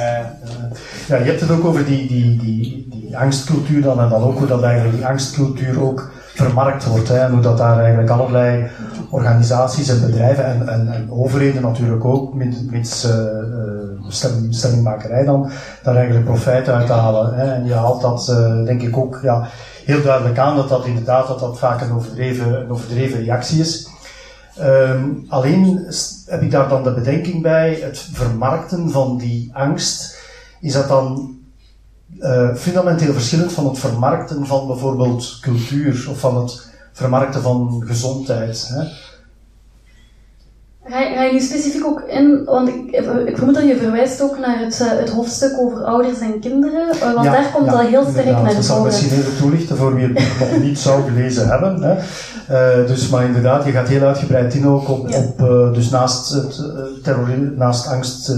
ja, 1.09 1.17
je 1.17 1.25
hebt 1.25 1.41
het 1.41 1.51
ook 1.51 1.65
over 1.65 1.85
die, 1.85 2.09
die, 2.09 2.39
die, 2.39 2.87
die 2.91 3.19
angstcultuur 3.19 3.83
dan. 3.83 4.01
En 4.01 4.09
dan 4.09 4.23
ook 4.23 4.39
hoe 4.39 4.47
dat 4.47 4.63
eigenlijk 4.63 4.97
die 4.97 5.07
angstcultuur 5.07 5.83
ook 5.83 6.11
vermarkt 6.35 6.87
wordt. 6.87 7.09
Hè, 7.09 7.19
en 7.19 7.31
hoe 7.31 7.41
dat 7.41 7.59
daar 7.59 7.79
eigenlijk 7.79 8.11
allerlei 8.11 8.67
organisaties 9.11 9.89
en 9.89 10.01
bedrijven 10.01 10.45
en, 10.45 10.69
en, 10.69 10.93
en 10.93 11.11
overheden 11.11 11.63
natuurlijk 11.63 12.05
ook, 12.05 12.35
met, 12.35 12.71
met 12.71 13.05
uh, 13.07 14.41
stemmingmakerij 14.51 15.25
dan, 15.25 15.51
daar 15.83 15.97
eigenlijk 15.97 16.25
profijt 16.25 16.69
uit 16.69 16.89
halen. 16.89 17.35
Hè. 17.35 17.53
En 17.53 17.65
je 17.65 17.75
haalt 17.75 18.01
dat 18.01 18.29
uh, 18.31 18.65
denk 18.65 18.83
ik 18.83 18.97
ook 18.97 19.19
ja, 19.23 19.49
heel 19.85 20.03
duidelijk 20.03 20.39
aan 20.39 20.57
dat 20.57 20.69
dat 20.69 20.87
inderdaad 20.87 21.27
dat 21.27 21.41
dat 21.41 21.59
vaak 21.59 21.81
een 21.81 21.93
overdreven, 21.93 22.71
overdreven 22.71 23.25
reactie 23.25 23.61
is. 23.61 23.89
Um, 24.61 25.25
alleen 25.29 25.87
heb 26.27 26.43
ik 26.43 26.51
daar 26.51 26.69
dan 26.69 26.83
de 26.83 26.93
bedenking 26.93 27.43
bij, 27.43 27.79
het 27.83 27.99
vermarkten 28.13 28.91
van 28.91 29.19
die 29.19 29.51
angst, 29.53 30.19
is 30.61 30.73
dat 30.73 30.89
dan 30.89 31.35
fundamenteel 32.57 33.13
verschillend 33.13 33.53
van 33.53 33.67
het 33.67 33.79
vermarkten 33.79 34.47
van 34.47 34.67
bijvoorbeeld 34.67 35.39
cultuur 35.41 36.07
of 36.11 36.19
van 36.19 36.37
het 36.37 36.75
vermarkten 36.97 37.43
van 37.43 37.83
gezondheid. 37.87 38.69
Hè? 38.69 38.85
Ga 40.89 41.01
je, 41.01 41.15
ga 41.15 41.23
je 41.23 41.33
nu 41.33 41.41
specifiek 41.41 41.87
ook 41.87 42.01
in, 42.01 42.45
want 42.45 42.69
ik, 42.69 42.91
ik 43.27 43.37
vermoed 43.37 43.55
dat 43.55 43.65
je 43.65 43.77
verwijst 43.77 44.23
ook 44.23 44.39
naar 44.39 44.59
het, 44.59 44.81
uh, 44.83 44.89
het 44.89 45.11
hoofdstuk 45.11 45.59
over 45.59 45.85
ouders 45.85 46.19
en 46.19 46.41
kinderen, 46.41 46.95
uh, 46.95 47.15
want 47.15 47.25
daar 47.25 47.51
komt 47.55 47.67
ja, 47.67 47.73
al 47.73 47.79
heel 47.79 48.05
sterk 48.05 48.25
naar 48.25 48.37
voren. 48.37 48.55
Dat 48.55 48.65
zal 48.65 48.85
misschien 48.85 49.11
even 49.11 49.37
toelichten 49.37 49.77
voor 49.77 49.95
wie 49.95 50.07
het 50.07 50.39
nog 50.39 50.61
niet 50.63 50.79
zou 50.79 51.03
gelezen 51.03 51.49
hebben. 51.49 51.83
Hè. 51.83 51.95
Uh, 52.51 52.87
dus, 52.87 53.09
maar 53.09 53.25
inderdaad, 53.25 53.65
je 53.65 53.71
gaat 53.71 53.89
heel 53.89 54.03
uitgebreid 54.03 54.55
in 54.55 54.67
ook 54.67 54.89
op, 54.89 55.09
ja. 55.09 55.19
op 55.19 55.39
dus 55.75 55.91
naast, 55.91 56.31
het, 56.31 57.57
naast 57.57 57.89
angst 57.89 58.33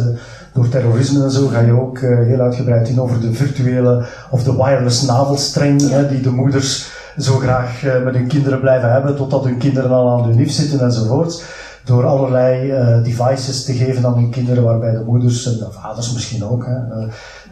door 0.53 0.69
terrorisme 0.69 1.25
en 1.25 1.31
zo 1.31 1.47
ga 1.47 1.61
je 1.61 1.81
ook 1.81 2.01
heel 2.01 2.41
uitgebreid 2.41 2.89
in 2.89 3.01
over 3.01 3.21
de 3.21 3.33
virtuele 3.33 4.07
of 4.31 4.43
de 4.43 4.57
wireless 4.57 5.03
navelstreng 5.03 5.91
hè, 5.91 6.09
die 6.09 6.21
de 6.21 6.31
moeders 6.31 6.97
zo 7.19 7.39
graag 7.39 7.83
met 8.05 8.15
hun 8.15 8.27
kinderen 8.27 8.61
blijven 8.61 8.93
hebben, 8.93 9.17
totdat 9.17 9.45
hun 9.45 9.59
kinderen 9.59 9.91
al 9.91 10.11
aan 10.11 10.23
de 10.23 10.35
unief 10.35 10.53
zitten 10.53 10.81
enzovoort 10.81 11.43
door 11.89 12.07
allerlei 12.07 12.73
uh, 12.73 13.05
devices 13.05 13.65
te 13.65 13.73
geven 13.73 14.07
aan 14.07 14.15
hun 14.15 14.31
kinderen, 14.31 14.63
waarbij 14.63 14.91
de 14.91 15.05
moeders 15.07 15.47
en 15.47 15.59
de 15.59 15.67
vaders 15.71 16.13
misschien 16.13 16.45
ook 16.45 16.67
hè, 16.67 16.77
uh, 16.77 17.05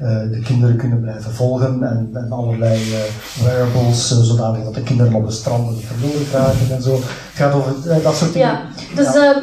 uh, 0.02 0.30
de 0.32 0.40
kinderen 0.40 0.76
kunnen 0.76 1.00
blijven 1.00 1.32
volgen 1.32 1.82
en, 1.82 2.10
en 2.12 2.32
allerlei 2.32 2.80
wearables, 3.44 4.08
zodanig 4.08 4.64
dat 4.64 4.74
de 4.74 4.82
kinderen 4.82 5.14
op 5.14 5.26
de 5.26 5.32
stranden 5.32 5.74
niet 5.74 5.84
verloren 5.84 6.26
raken 6.32 6.76
en 6.76 6.82
zo. 6.82 6.92
Het 6.94 7.04
gaat 7.34 7.54
over 7.54 8.02
dat 8.02 8.16
soort 8.16 8.32
dingen. 8.32 8.48
Ja, 8.48 8.62
dus 8.94 9.12
ja. 9.12 9.42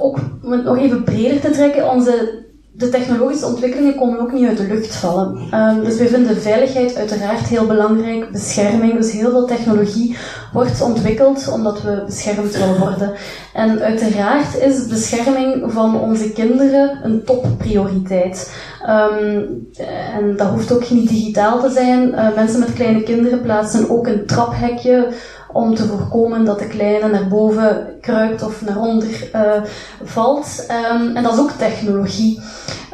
ook 0.00 0.18
om 0.42 0.52
het 0.52 0.64
nog 0.64 0.78
even 0.78 1.04
breder 1.04 1.40
te 1.40 1.50
trekken, 1.50 1.90
onze 1.90 2.43
de 2.76 2.88
technologische 2.88 3.46
ontwikkelingen 3.46 3.96
komen 3.96 4.20
ook 4.20 4.32
niet 4.32 4.48
uit 4.48 4.56
de 4.56 4.66
lucht 4.66 4.96
vallen. 4.96 5.54
Um, 5.54 5.84
dus 5.84 5.96
we 5.96 6.08
vinden 6.08 6.40
veiligheid 6.40 6.96
uiteraard 6.96 7.48
heel 7.48 7.66
belangrijk, 7.66 8.30
bescherming. 8.30 8.94
Dus 8.94 9.12
heel 9.12 9.30
veel 9.30 9.46
technologie 9.46 10.16
wordt 10.52 10.82
ontwikkeld 10.82 11.48
omdat 11.52 11.82
we 11.82 12.02
beschermd 12.06 12.56
willen 12.56 12.78
worden. 12.78 13.12
En 13.52 13.80
uiteraard 13.80 14.58
is 14.60 14.86
bescherming 14.86 15.72
van 15.72 16.00
onze 16.00 16.32
kinderen 16.32 17.00
een 17.02 17.24
topprioriteit. 17.24 18.54
Um, 18.88 19.68
en 20.16 20.36
dat 20.36 20.48
hoeft 20.48 20.72
ook 20.72 20.90
niet 20.90 21.08
digitaal 21.08 21.60
te 21.60 21.70
zijn. 21.70 22.08
Uh, 22.08 22.34
mensen 22.34 22.60
met 22.60 22.72
kleine 22.72 23.02
kinderen 23.02 23.42
plaatsen 23.42 23.90
ook 23.90 24.06
een 24.06 24.26
traphekje 24.26 25.12
om 25.54 25.74
te 25.74 25.86
voorkomen 25.86 26.44
dat 26.44 26.58
de 26.58 26.66
kleine 26.66 27.08
naar 27.08 27.28
boven 27.28 27.86
kruipt 28.00 28.42
of 28.42 28.64
naar 28.64 28.80
onder 28.80 29.30
uh, 29.34 29.62
valt. 30.02 30.66
Um, 30.92 31.16
en 31.16 31.22
dat 31.22 31.32
is 31.32 31.38
ook 31.38 31.50
technologie. 31.50 32.40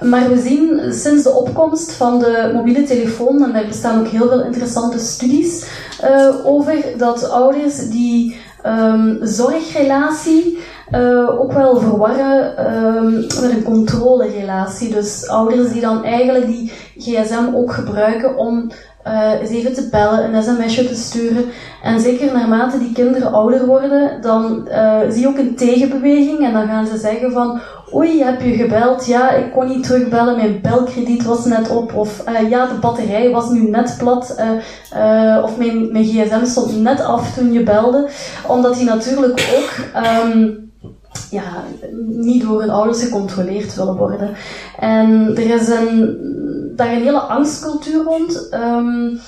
Maar 0.00 0.28
we 0.28 0.40
zien 0.40 0.92
sinds 0.92 1.22
de 1.22 1.30
opkomst 1.30 1.92
van 1.92 2.18
de 2.18 2.50
mobiele 2.54 2.82
telefoon, 2.82 3.44
en 3.44 3.52
daar 3.52 3.66
bestaan 3.66 4.00
ook 4.00 4.08
heel 4.08 4.28
veel 4.28 4.44
interessante 4.44 4.98
studies 4.98 5.66
uh, 6.04 6.46
over, 6.46 6.84
dat 6.96 7.30
ouders 7.30 7.88
die 7.88 8.36
um, 8.66 9.18
zorgrelatie 9.22 10.58
uh, 10.92 11.40
ook 11.40 11.53
wel 11.53 11.76
verwarren 11.76 12.66
um, 12.76 13.14
met 13.14 13.50
een 13.50 13.62
controlerelatie. 13.62 14.92
Dus 14.92 15.29
ouders 15.29 15.72
die 15.72 15.81
dan 15.81 16.05
eigenlijk 16.05 16.46
die 16.46 16.72
gsm 16.96 17.55
ook 17.55 17.72
gebruiken 17.72 18.37
om 18.37 18.70
uh, 19.07 19.40
eens 19.40 19.50
even 19.50 19.74
te 19.74 19.88
bellen, 19.90 20.35
een 20.35 20.42
sms'je 20.42 20.88
te 20.88 20.94
sturen. 20.94 21.44
En 21.83 22.00
zeker 22.00 22.33
naarmate 22.33 22.79
die 22.79 22.92
kinderen 22.92 23.33
ouder 23.33 23.66
worden, 23.66 24.20
dan 24.20 24.68
uh, 24.68 24.98
zie 25.09 25.20
je 25.20 25.29
ook 25.29 25.38
een 25.38 25.57
tegenbeweging 25.57 26.38
en 26.44 26.53
dan 26.53 26.66
gaan 26.66 26.87
ze 26.87 26.96
zeggen 26.96 27.33
van 27.33 27.61
oei, 27.94 28.22
heb 28.22 28.40
je 28.40 28.53
gebeld? 28.53 29.07
Ja, 29.07 29.31
ik 29.31 29.53
kon 29.53 29.68
niet 29.68 29.85
terugbellen, 29.85 30.37
mijn 30.37 30.61
belkrediet 30.62 31.24
was 31.24 31.44
net 31.44 31.70
op. 31.70 31.94
Of 31.94 32.24
uh, 32.29 32.50
ja, 32.50 32.66
de 32.66 32.79
batterij 32.81 33.31
was 33.31 33.50
nu 33.50 33.70
net 33.70 33.94
plat. 33.98 34.37
of 35.42 35.59
mijn, 35.59 35.92
mijn 35.92 36.05
gsm 36.05 36.44
stond 36.44 36.81
net 36.81 37.05
af 37.05 37.35
toen 37.35 37.53
je 37.53 37.62
belde. 37.62 38.09
Omdat 38.46 38.74
die 38.74 38.85
natuurlijk 38.85 39.55
ook... 39.57 40.03
Um, 40.35 40.69
ja, 41.30 41.64
niet 42.06 42.42
door 42.42 42.60
hun 42.60 42.70
ouders 42.70 43.02
gecontroleerd 43.02 43.74
willen 43.74 43.96
worden. 43.96 44.34
En 44.78 45.36
er 45.36 45.54
is 45.54 45.68
een 45.68 46.18
daar 46.76 46.92
een 46.92 47.02
hele 47.02 47.20
angstcultuur 47.20 48.04
rond. 48.04 48.48
Um, 48.54 49.20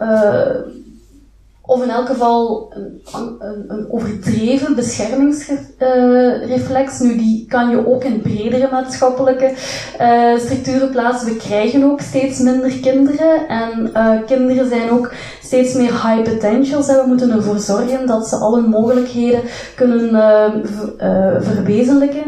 uh, 0.00 0.46
of 1.64 1.82
in 1.82 1.90
elk 1.90 2.06
geval 2.06 2.72
een, 2.74 3.02
een, 3.38 3.64
een 3.68 3.86
overdreven 3.90 4.74
beschermingsreflex. 4.74 6.98
nu, 6.98 7.16
die 7.16 7.46
kan 7.48 7.70
je 7.70 7.86
ook 7.86 8.04
in 8.04 8.20
bredere 8.20 8.68
maatschappelijke 8.70 9.52
uh, 10.00 10.38
structuren 10.38 10.90
plaatsen. 10.90 11.28
We 11.28 11.36
krijgen 11.36 11.84
ook 11.84 12.00
steeds 12.00 12.38
minder 12.38 12.72
kinderen. 12.80 13.48
En 13.48 13.90
uh, 13.94 14.18
kinderen 14.26 14.68
zijn 14.68 14.90
ook 14.90 15.12
steeds 15.42 15.74
meer 15.74 15.90
high 15.90 16.22
potentials. 16.22 16.88
En 16.88 16.96
we 16.96 17.06
moeten 17.06 17.30
ervoor 17.30 17.58
zorgen 17.58 18.06
dat 18.06 18.28
ze 18.28 18.36
alle 18.36 18.60
mogelijkheden 18.60 19.40
kunnen 19.74 20.10
uh, 20.10 20.52
verwezenlijken. 21.40 22.24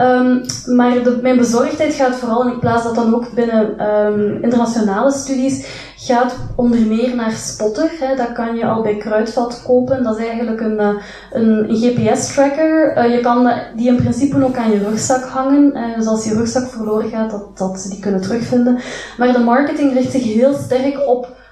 Um, 0.00 0.40
maar 0.76 0.96
mijn 1.22 1.36
bezorgdheid 1.36 1.94
gaat 1.94 2.14
vooral, 2.14 2.42
en 2.42 2.52
ik 2.52 2.60
plaats 2.60 2.84
dat 2.84 2.94
dan 2.94 3.14
ook 3.14 3.34
binnen 3.34 3.90
um, 3.90 4.42
internationale 4.42 5.12
studies, 5.12 5.66
gaat 5.96 6.36
onder 6.56 6.80
meer 6.80 7.14
naar 7.14 7.32
Spotter. 7.32 7.90
Hè. 7.98 8.16
Dat 8.16 8.32
kan 8.32 8.56
je 8.56 8.66
al 8.66 8.82
bij 8.82 8.96
Kruidvat 8.96 9.62
kopen. 9.62 10.02
Dat 10.02 10.18
is 10.18 10.26
eigenlijk 10.26 10.60
een, 10.60 10.78
eh, 10.78 10.94
een, 11.32 11.66
GPS-tracker. 11.68 12.96
Uh, 12.98 13.14
je 13.14 13.20
kan 13.20 13.52
die 13.76 13.88
in 13.88 13.96
principe 13.96 14.44
ook 14.44 14.56
aan 14.56 14.70
je 14.70 14.78
rugzak 14.78 15.24
hangen. 15.24 15.94
Dus 15.96 16.06
als 16.06 16.24
je 16.24 16.34
rugzak 16.34 16.68
verloren 16.68 17.10
gaat, 17.10 17.30
dat, 17.30 17.58
dat 17.58 17.80
ze 17.80 17.88
die 17.88 18.00
kunnen 18.00 18.20
terugvinden. 18.20 18.78
Maar 19.18 19.32
de 19.32 19.38
marketing 19.38 19.92
richt 19.92 20.10
zich 20.10 20.24
heel 20.24 20.54
sterk 20.54 21.06
op 21.06 21.42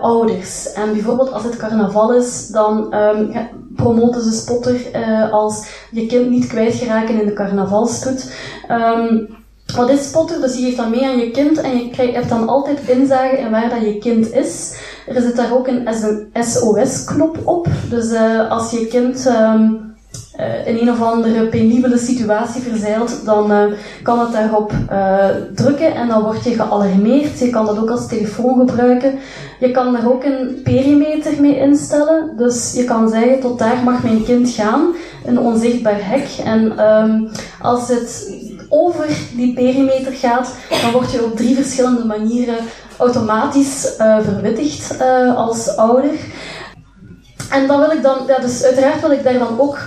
ouders. 0.00 0.72
En 0.72 0.92
bijvoorbeeld 0.92 1.32
als 1.32 1.44
het 1.44 1.56
carnaval 1.56 2.14
is, 2.14 2.48
dan 2.48 2.94
um, 2.94 3.32
promoten 3.76 4.22
ze 4.22 4.32
Spotter 4.32 4.76
als 5.30 5.68
je 5.90 6.06
kind 6.06 6.30
niet 6.30 6.46
kwijtgeraken 6.46 7.20
in 7.20 7.26
de 7.26 7.32
carnavalstoet. 7.32 8.34
Um, 8.70 9.43
wat 9.72 9.90
is 9.90 10.08
spotter? 10.08 10.40
Dus 10.40 10.56
je 10.56 10.62
geeft 10.62 10.76
dan 10.76 10.90
mee 10.90 11.06
aan 11.06 11.18
je 11.18 11.30
kind 11.30 11.60
en 11.60 11.76
je 11.76 11.90
krijgt, 11.90 12.14
hebt 12.14 12.28
dan 12.28 12.48
altijd 12.48 12.88
inzage 12.88 13.38
in 13.38 13.50
waar 13.50 13.70
dat 13.70 13.80
je 13.80 13.98
kind 13.98 14.32
is. 14.32 14.78
Er 15.06 15.22
zit 15.22 15.36
daar 15.36 15.54
ook 15.54 15.66
een 15.66 15.88
SOS-knop 16.44 17.38
op. 17.44 17.68
Dus 17.90 18.10
uh, 18.12 18.50
als 18.50 18.70
je 18.70 18.86
kind 18.86 19.26
um, 19.26 19.94
uh, 20.40 20.66
in 20.66 20.78
een 20.78 20.90
of 20.90 21.02
andere 21.02 21.46
penibele 21.46 21.98
situatie 21.98 22.62
verzeilt, 22.62 23.24
dan 23.24 23.52
uh, 23.52 23.64
kan 24.02 24.20
het 24.20 24.32
daarop 24.32 24.72
drukken 25.54 25.94
en 25.94 26.08
dan 26.08 26.22
word 26.22 26.44
je 26.44 26.54
gealarmeerd. 26.54 27.38
Je 27.38 27.50
kan 27.50 27.66
dat 27.66 27.78
ook 27.78 27.90
als 27.90 28.08
telefoon 28.08 28.58
gebruiken. 28.58 29.18
Je 29.60 29.70
kan 29.70 29.92
daar 29.92 30.10
ook 30.10 30.24
een 30.24 30.60
perimeter 30.62 31.40
mee 31.40 31.58
instellen. 31.58 32.36
Dus 32.36 32.72
je 32.74 32.84
kan 32.84 33.08
zeggen, 33.08 33.40
tot 33.40 33.58
daar 33.58 33.82
mag 33.84 34.02
mijn 34.02 34.24
kind 34.24 34.50
gaan. 34.50 34.94
Een 35.24 35.38
onzichtbaar 35.38 35.98
hek. 36.00 36.28
En 36.44 36.84
um, 36.84 37.28
als 37.60 37.88
het 37.88 38.32
over 38.74 39.06
die 39.36 39.54
perimeter 39.54 40.12
gaat, 40.12 40.54
dan 40.82 40.92
word 40.92 41.12
je 41.12 41.24
op 41.24 41.36
drie 41.36 41.54
verschillende 41.54 42.04
manieren 42.04 42.56
automatisch 42.98 43.94
uh, 43.98 44.18
verwittigd 44.20 45.00
uh, 45.00 45.36
als 45.36 45.76
ouder. 45.76 46.10
En 47.50 47.66
dan 47.66 47.80
wil 47.80 47.90
ik 47.90 48.02
dan, 48.02 48.16
dus 48.40 48.64
uiteraard 48.64 49.00
wil 49.00 49.10
ik 49.10 49.24
daar 49.24 49.38
dan 49.38 49.60
ook 49.60 49.78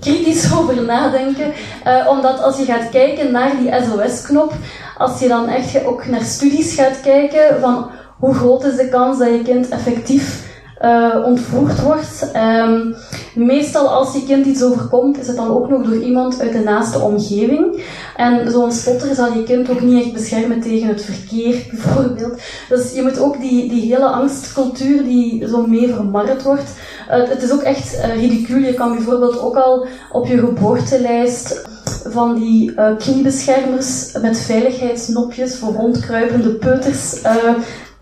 kritisch 0.00 0.52
over 0.56 0.82
nadenken, 0.82 1.52
uh, 1.86 2.08
omdat 2.10 2.42
als 2.42 2.56
je 2.58 2.64
gaat 2.64 2.88
kijken 2.90 3.32
naar 3.32 3.56
die 3.60 3.72
SOS-knop, 3.72 4.52
als 4.98 5.20
je 5.20 5.28
dan 5.28 5.48
echt 5.48 5.84
ook 5.84 6.06
naar 6.06 6.22
studies 6.24 6.74
gaat 6.74 7.00
kijken 7.00 7.60
van 7.60 7.90
hoe 8.18 8.34
groot 8.34 8.64
is 8.64 8.76
de 8.76 8.88
kans 8.88 9.18
dat 9.18 9.28
je 9.28 9.42
kind 9.42 9.68
effectief 9.68 10.51
uh, 10.82 11.16
ontvoerd 11.24 11.82
wordt. 11.82 12.30
Um, 12.36 12.94
meestal 13.34 13.88
als 13.88 14.12
je 14.12 14.24
kind 14.24 14.46
iets 14.46 14.62
overkomt, 14.62 15.18
is 15.18 15.26
het 15.26 15.36
dan 15.36 15.48
ook 15.48 15.68
nog 15.68 15.82
door 15.82 15.96
iemand 15.96 16.40
uit 16.40 16.52
de 16.52 16.58
naaste 16.58 16.98
omgeving. 16.98 17.82
En 18.16 18.50
zo'n 18.50 18.72
spotter 18.72 19.14
zal 19.14 19.32
je 19.32 19.42
kind 19.42 19.70
ook 19.70 19.80
niet 19.80 20.04
echt 20.04 20.12
beschermen 20.12 20.60
tegen 20.60 20.88
het 20.88 21.04
verkeer, 21.04 21.66
bijvoorbeeld. 21.70 22.40
Dus 22.68 22.92
je 22.94 23.02
moet 23.02 23.18
ook 23.18 23.40
die, 23.40 23.68
die 23.68 23.94
hele 23.94 24.06
angstcultuur 24.06 25.02
die 25.02 25.48
zo 25.48 25.66
mee 25.66 25.94
vermarkt 25.94 26.42
wordt, 26.42 26.70
uh, 27.10 27.28
het 27.28 27.42
is 27.42 27.52
ook 27.52 27.62
echt 27.62 27.94
uh, 27.94 28.14
ridicuul. 28.14 28.62
Je 28.62 28.74
kan 28.74 28.94
bijvoorbeeld 28.94 29.40
ook 29.40 29.56
al 29.56 29.86
op 30.12 30.26
je 30.26 30.38
geboortelijst 30.38 31.70
van 32.04 32.34
die 32.34 32.74
kniebeschermers 32.98 34.12
met 34.22 34.38
veiligheidsnopjes 34.38 35.56
voor 35.56 35.72
rondkruipende 35.74 36.48
peuters 36.48 37.22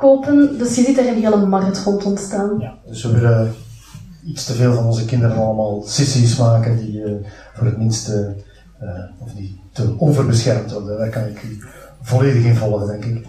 kopen. 0.00 0.58
Dus 0.58 0.74
je 0.74 0.82
ziet 0.82 0.98
er 0.98 1.08
een 1.08 1.22
hele 1.22 1.46
markt 1.46 1.82
rond 1.84 2.04
ontstaan. 2.04 2.58
Ja, 2.58 2.74
dus 2.86 3.02
we 3.02 3.12
willen 3.12 3.52
iets 4.24 4.44
te 4.44 4.52
veel 4.52 4.74
van 4.74 4.84
onze 4.84 5.04
kinderen 5.04 5.36
allemaal 5.36 5.82
sissies 5.86 6.36
maken 6.36 6.76
die 6.76 7.02
uh, 7.02 7.12
voor 7.54 7.66
het 7.66 7.78
minste, 7.78 8.34
uh, 8.82 8.88
of 9.18 9.32
die 9.32 9.60
te 9.72 9.94
onverbeschermd 9.98 10.72
worden. 10.72 10.98
Daar 10.98 11.08
kan 11.08 11.26
ik 11.26 11.42
u 11.42 11.58
volledig 12.02 12.44
in 12.44 12.56
volgen, 12.56 12.86
denk 12.86 13.04
ik. 13.04 13.26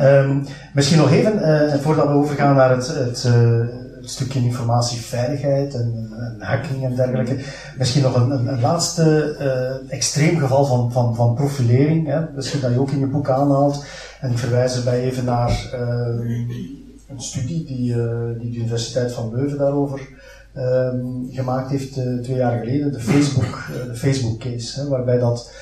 Um, 0.00 0.44
misschien 0.74 0.98
nog 0.98 1.10
even, 1.10 1.80
voordat 1.80 2.06
we 2.06 2.12
overgaan 2.12 2.56
naar 2.56 2.70
het, 2.70 2.88
het 2.88 3.28
stukje 4.10 4.40
informatieveiligheid 4.40 5.74
en, 5.74 6.12
hacking 6.38 6.84
en 6.84 6.94
dergelijke, 6.94 7.36
misschien 7.78 8.02
nog 8.02 8.14
een, 8.14 8.60
laatste 8.60 9.36
extreem 9.88 10.38
geval 10.38 10.64
van, 10.64 10.92
van, 10.92 11.14
van 11.14 11.34
profilering, 11.34 12.06
hè? 12.06 12.20
misschien 12.34 12.60
dat 12.60 12.72
je 12.72 12.80
ook 12.80 12.90
in 12.90 12.98
je 12.98 13.06
boek 13.06 13.28
aanhaalt. 13.28 13.84
En 14.20 14.30
ik 14.30 14.38
verwijs 14.38 14.76
erbij 14.76 15.00
even 15.00 15.24
naar 15.24 15.70
ehm, 15.72 16.20
een 17.10 17.20
studie 17.20 17.64
die, 17.64 17.94
uh, 17.94 18.38
die 18.38 18.50
de 18.50 18.58
Universiteit 18.58 19.12
van 19.12 19.34
Leuven 19.34 19.58
daarover 19.58 20.08
um, 20.56 21.28
gemaakt 21.30 21.70
heeft 21.70 21.96
uh, 21.96 22.22
twee 22.22 22.36
jaar 22.36 22.58
geleden, 22.58 22.92
de 22.92 23.00
Facebook, 23.00 23.70
de 23.86 23.94
Facebook 23.94 24.38
case, 24.38 24.80
hè, 24.80 24.88
waarbij 24.88 25.18
dat 25.18 25.52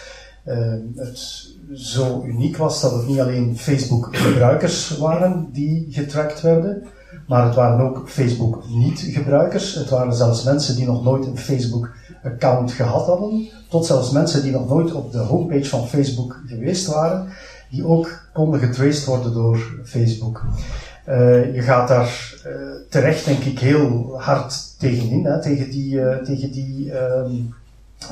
ehm, 0.44 0.80
het 0.94 1.46
zo 1.74 2.24
uniek 2.26 2.56
was 2.56 2.80
dat 2.80 2.92
het 2.92 3.06
niet 3.06 3.20
alleen 3.20 3.58
Facebook 3.58 4.16
gebruikers 4.16 4.98
waren 4.98 5.48
die 5.52 5.86
getracked 5.90 6.40
werden, 6.40 6.82
maar 7.28 7.44
het 7.44 7.54
waren 7.54 7.80
ook 7.80 8.08
Facebook 8.08 8.68
niet 8.68 9.00
gebruikers. 9.00 9.74
Het 9.74 9.88
waren 9.88 10.14
zelfs 10.14 10.42
mensen 10.42 10.76
die 10.76 10.86
nog 10.86 11.04
nooit 11.04 11.26
een 11.26 11.38
Facebook 11.38 11.90
account 12.24 12.72
gehad 12.72 13.06
hadden, 13.06 13.48
tot 13.68 13.86
zelfs 13.86 14.10
mensen 14.10 14.42
die 14.42 14.52
nog 14.52 14.68
nooit 14.68 14.92
op 14.92 15.12
de 15.12 15.18
homepage 15.18 15.68
van 15.68 15.88
Facebook 15.88 16.40
geweest 16.46 16.86
waren 16.86 17.28
die 17.70 17.86
ook 17.86 18.28
konden 18.32 18.60
getraced 18.60 19.04
worden 19.04 19.32
door 19.32 19.80
Facebook. 19.84 20.44
Uh, 21.08 21.54
je 21.54 21.62
gaat 21.62 21.88
daar 21.88 22.34
uh, 22.46 22.52
terecht, 22.90 23.24
denk 23.24 23.42
ik, 23.42 23.58
heel 23.58 24.14
hard 24.18 24.78
tegenin, 24.78 25.24
hè, 25.24 25.42
tegen, 25.42 25.70
die, 25.70 25.94
uh, 25.94 26.16
tegen, 26.16 26.50
die, 26.50 26.92
um, 26.92 27.54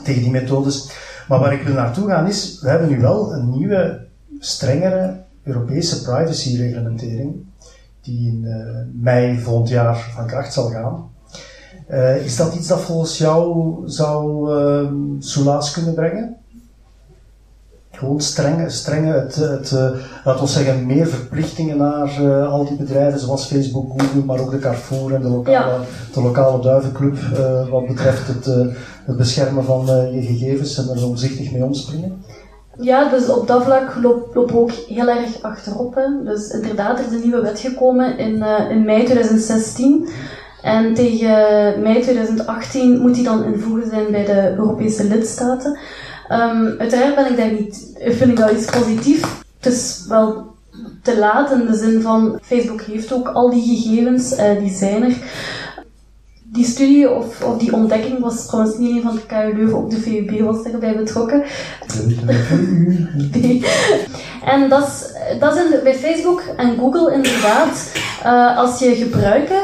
tegen 0.03 0.23
die 0.23 0.31
methodes. 0.31 0.91
Maar 1.29 1.41
waar 1.41 1.53
ik 1.53 1.63
wil 1.63 1.75
naartoe 1.75 2.09
gaan 2.09 2.27
is, 2.27 2.61
we 2.61 2.69
hebben 2.69 2.89
nu 2.89 3.01
wel 3.01 3.33
een 3.33 3.51
nieuwe, 3.51 4.07
strengere 4.39 5.17
Europese 5.43 6.03
privacy-reglementering, 6.03 7.35
die 8.07 8.29
in 8.29 8.47
mei 9.01 9.39
volgend 9.39 9.69
jaar 9.69 10.11
van 10.15 10.27
kracht 10.27 10.53
zal 10.53 10.69
gaan. 10.69 11.11
is 12.25 12.37
dat 12.37 12.55
iets 12.55 12.69
dat 12.69 12.81
volgens 12.81 13.19
jou 13.19 13.73
zou 13.87 14.51
uh, 14.51 14.91
soelaas 15.19 15.71
kunnen 15.71 15.95
brengen? 15.95 16.37
gewoon 17.97 18.21
strenge, 18.21 18.71
strenge 18.71 19.13
het, 19.13 19.35
het, 19.35 19.71
uh, 19.71 19.91
laten 20.25 20.45
we 20.45 20.51
zeggen, 20.51 20.87
meer 20.87 21.07
verplichtingen 21.07 21.77
naar 21.77 22.23
uh, 22.23 22.53
al 22.53 22.67
die 22.67 22.77
bedrijven 22.77 23.21
zoals 23.21 23.47
Facebook, 23.47 23.91
Google, 23.91 24.25
maar 24.25 24.41
ook 24.41 24.51
de 24.51 24.59
Carrefour 24.59 25.15
en 25.15 25.23
de 25.23 25.29
lokale, 25.29 25.73
ja. 25.73 25.81
de 26.15 26.23
lokale 26.23 26.63
duivenclub 26.63 27.19
wat 27.71 27.87
betreft 27.87 28.27
het, 28.27 28.45
het 29.05 29.17
beschermen 29.17 29.65
van 29.65 29.87
je 30.13 30.23
gegevens 30.23 30.79
en 30.79 30.97
er 30.97 31.07
omzichtig 31.07 31.53
mee 31.53 31.65
omspringen? 31.65 32.23
Ja, 32.79 33.09
dus 33.09 33.29
op 33.29 33.47
dat 33.47 33.65
vlak 33.65 33.95
lopen 34.03 34.35
loop 34.35 34.51
we 34.51 34.59
ook 34.59 34.71
heel 34.71 35.09
erg 35.09 35.43
achterop. 35.43 35.95
Hè. 35.95 36.25
Dus 36.25 36.51
inderdaad, 36.51 36.99
er 36.99 37.07
is 37.07 37.13
een 37.13 37.23
nieuwe 37.23 37.41
wet 37.41 37.61
gekomen 37.61 38.19
in, 38.19 38.43
in 38.71 38.85
mei 38.85 39.05
2016. 39.05 40.09
En 40.63 40.95
tegen 40.95 41.33
mei 41.83 42.01
2018 42.01 42.99
moet 42.99 43.15
die 43.15 43.25
dan 43.25 43.45
invoegen 43.45 43.91
zijn 43.91 44.11
bij 44.11 44.25
de 44.25 44.55
Europese 44.57 45.05
lidstaten. 45.05 45.79
Um, 46.33 46.75
uiteraard 46.79 47.15
ben 47.15 47.31
ik 47.31 47.37
daar 47.37 47.53
niet, 47.53 47.97
vind 47.99 48.31
ik 48.31 48.37
dat 48.37 48.51
iets 48.51 48.71
positiefs. 48.71 49.29
Het 49.61 49.73
is 49.73 50.05
wel 50.09 50.55
te 51.03 51.19
laat 51.19 51.51
in 51.51 51.67
de 51.67 51.75
zin 51.75 52.03
van 52.03 52.39
Facebook 52.43 52.81
heeft 52.81 53.13
ook 53.13 53.29
al 53.29 53.51
die 53.51 53.77
gegevens, 53.77 54.39
uh, 54.39 54.59
die 54.59 54.75
zijn 54.75 55.03
er. 55.03 55.17
Die 56.53 56.65
studie 56.65 57.11
of, 57.11 57.43
of 57.43 57.59
die 57.59 57.73
ontdekking 57.73 58.19
was 58.19 58.47
trouwens 58.47 58.79
niet 58.79 58.91
een 58.91 59.03
van 59.03 59.15
de 59.15 59.27
KU 59.27 59.57
Leuven, 59.57 59.77
ook 59.77 59.91
de 59.91 60.01
VUB 60.01 60.41
was 60.41 60.63
erbij 60.63 60.97
betrokken. 60.97 61.45
nee. 63.33 63.65
En 64.45 64.69
dat 64.69 64.87
is, 64.87 65.13
dat 65.39 65.57
is 65.57 65.63
in, 65.63 65.81
bij 65.83 65.95
Facebook 65.95 66.43
en 66.57 66.77
Google 66.79 67.13
inderdaad, 67.13 67.93
uh, 68.25 68.59
als 68.59 68.79
je 68.79 68.95
gebruiker 68.95 69.63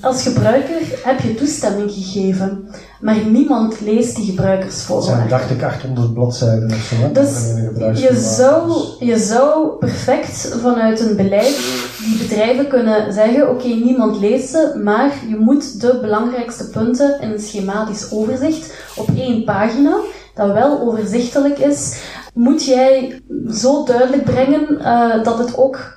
als 0.00 0.22
gebruiker 0.22 0.80
heb 1.04 1.20
je 1.20 1.34
toestemming 1.34 1.90
gegeven, 1.90 2.68
maar 3.00 3.16
niemand 3.26 3.80
leest 3.80 4.16
die 4.16 4.24
gebruikersvoorwaarden. 4.24 5.28
Dat 5.28 5.40
zijn, 5.40 5.58
dacht 5.58 5.62
ik, 5.62 5.62
800 5.62 6.14
bladzijden 6.14 6.70
of 6.70 6.76
zo. 6.76 7.12
Dus 7.12 7.52
je 8.00 8.16
zou, 8.16 8.72
je 8.98 9.18
zou 9.18 9.78
perfect 9.78 10.56
vanuit 10.60 11.00
een 11.00 11.16
beleid 11.16 11.56
die 11.98 12.18
bedrijven 12.18 12.68
kunnen 12.68 13.12
zeggen, 13.12 13.42
oké, 13.50 13.66
okay, 13.66 13.80
niemand 13.80 14.20
leest 14.20 14.48
ze, 14.48 14.80
maar 14.84 15.12
je 15.28 15.36
moet 15.36 15.80
de 15.80 15.98
belangrijkste 16.00 16.68
punten 16.68 17.20
in 17.20 17.30
een 17.30 17.40
schematisch 17.40 18.10
overzicht 18.10 18.74
op 18.96 19.08
één 19.16 19.44
pagina, 19.44 20.00
dat 20.34 20.52
wel 20.52 20.80
overzichtelijk 20.80 21.58
is, 21.58 22.02
moet 22.34 22.64
jij 22.64 23.22
zo 23.50 23.84
duidelijk 23.84 24.24
brengen 24.24 24.78
uh, 24.80 25.24
dat 25.24 25.38
het 25.38 25.56
ook 25.56 25.95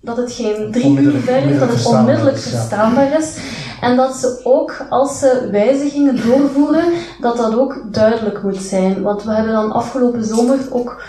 dat 0.00 0.16
het 0.16 0.32
geen 0.32 0.72
drie 0.72 0.98
uur 0.98 1.20
ver 1.20 1.42
is, 1.42 1.58
dat 1.58 1.68
het 1.68 1.86
onmiddellijk 1.86 2.38
verstaanbaar 2.38 3.18
is. 3.18 3.36
En 3.80 3.96
dat 3.96 4.14
ze 4.16 4.40
ook, 4.44 4.86
als 4.88 5.18
ze 5.18 5.48
wijzigingen 5.50 6.28
doorvoeren, 6.28 6.84
dat 7.20 7.36
dat 7.36 7.58
ook 7.58 7.82
duidelijk 7.84 8.42
moet 8.42 8.62
zijn. 8.62 9.02
Want 9.02 9.22
we 9.22 9.32
hebben 9.32 9.52
dan 9.52 9.72
afgelopen 9.72 10.24
zomer 10.24 10.58
ook, 10.70 11.02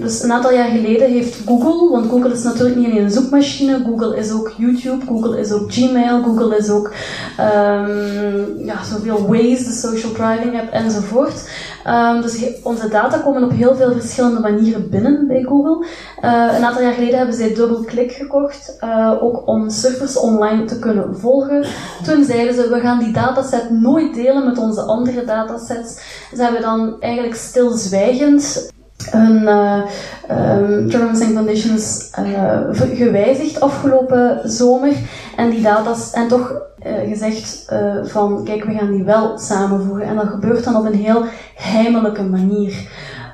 dus 0.00 0.22
een 0.22 0.32
aantal 0.32 0.52
jaar 0.52 0.68
geleden 0.68 1.10
heeft 1.10 1.40
Google, 1.46 1.90
want 1.90 2.10
Google 2.10 2.32
is 2.32 2.42
natuurlijk 2.42 2.76
niet 2.76 2.86
alleen 2.86 3.02
een 3.02 3.10
zoekmachine, 3.10 3.82
Google 3.84 4.16
is 4.16 4.32
ook 4.32 4.52
YouTube, 4.56 5.06
Google 5.06 5.40
is 5.40 5.52
ook 5.52 5.72
Gmail, 5.72 6.22
Google 6.22 6.56
is 6.56 6.70
ook 6.70 6.92
um, 7.40 8.64
ja, 8.64 8.84
zoveel 8.84 9.26
Waze, 9.26 9.64
de 9.64 9.72
social 9.72 10.12
driving 10.12 10.60
app 10.60 10.72
enzovoort. 10.72 11.50
Um, 11.86 12.22
dus 12.22 12.62
onze 12.62 12.88
data 12.88 13.18
komen 13.18 13.44
op 13.44 13.50
heel 13.50 13.74
veel 13.74 13.92
verschillende 13.92 14.40
manieren 14.40 14.90
binnen 14.90 15.26
bij 15.26 15.42
Google. 15.42 15.86
Uh, 16.24 16.56
een 16.56 16.64
aantal 16.64 16.82
jaar 16.82 16.92
geleden 16.92 17.16
hebben 17.16 17.36
zij 17.36 17.54
DoubleClick 17.54 18.12
gekocht, 18.12 18.76
uh, 18.84 19.22
ook 19.22 19.46
om 19.46 19.70
surfers 19.70 20.18
online 20.18 20.64
te 20.64 20.78
kunnen 20.78 21.16
volgen. 21.16 21.64
Toen 22.04 22.24
zeiden 22.24 22.54
ze, 22.54 22.68
we 22.68 22.80
gaan 22.80 22.98
die 22.98 23.12
dataset 23.12 23.70
nooit 23.70 24.14
delen 24.14 24.44
met 24.44 24.58
onze 24.58 24.80
andere 24.80 25.24
datasets. 25.24 26.00
Ze 26.34 26.42
hebben 26.42 26.60
dan 26.60 26.96
eigenlijk 27.00 27.34
stilzwijgend 27.34 28.70
hun 29.10 29.42
uh, 29.42 29.82
um, 30.30 30.90
terms 30.90 31.20
and 31.20 31.34
conditions 31.34 32.10
uh, 32.18 32.60
gewijzigd 32.72 33.60
afgelopen 33.60 34.40
zomer. 34.44 34.92
En 35.36 35.50
die 35.50 35.62
data's, 35.62 36.12
en 36.12 36.28
toch 36.28 36.52
uh, 36.86 37.08
gezegd 37.08 37.72
van, 38.04 38.44
kijk, 38.44 38.64
we 38.64 38.74
gaan 38.74 38.92
die 38.92 39.04
wel 39.04 39.38
samenvoegen. 39.38 40.06
En 40.06 40.16
dat 40.16 40.26
gebeurt 40.26 40.64
dan 40.64 40.76
op 40.76 40.84
een 40.84 40.94
heel 40.94 41.24
heimelijke 41.54 42.22
manier. 42.22 42.88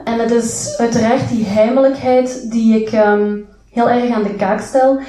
En 0.05 0.19
het 0.19 0.31
is 0.31 0.75
uiteraard 0.79 1.29
die 1.29 1.45
heimelijkheid 1.45 2.51
die 2.51 2.81
ik 2.81 2.93
um, 2.93 3.47
heel 3.71 3.91
erg 3.91 4.15
aan 4.15 4.23
de 4.23 4.35
kaak 4.35 4.61
stel. 4.61 5.01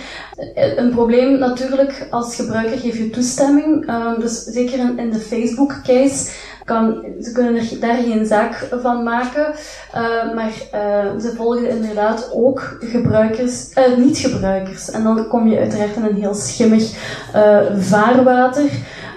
Een 0.75 0.89
probleem 0.89 1.39
natuurlijk, 1.39 2.07
als 2.09 2.35
gebruiker 2.35 2.77
geef 2.77 2.97
je 2.97 3.09
toestemming. 3.09 3.89
Um, 3.89 4.19
dus 4.19 4.43
zeker 4.43 4.79
in, 4.79 4.99
in 4.99 5.11
de 5.11 5.19
Facebook-case 5.19 6.31
kan, 6.65 7.03
ze 7.21 7.31
kunnen 7.31 7.79
daar 7.79 7.95
geen 7.95 8.25
zaak 8.25 8.67
van 8.81 9.03
maken, 9.03 9.53
uh, 9.95 10.35
maar 10.35 10.53
uh, 10.73 11.19
ze 11.21 11.33
volgen 11.35 11.69
inderdaad 11.69 12.29
ook 12.33 12.77
gebruikers, 12.79 13.69
uh, 13.77 13.97
niet-gebruikers. 13.97 14.91
En 14.91 15.03
dan 15.03 15.27
kom 15.27 15.47
je 15.47 15.59
uiteraard 15.59 15.95
in 15.95 16.03
een 16.03 16.21
heel 16.21 16.33
schimmig 16.35 16.93
vaarwater. 17.77 18.69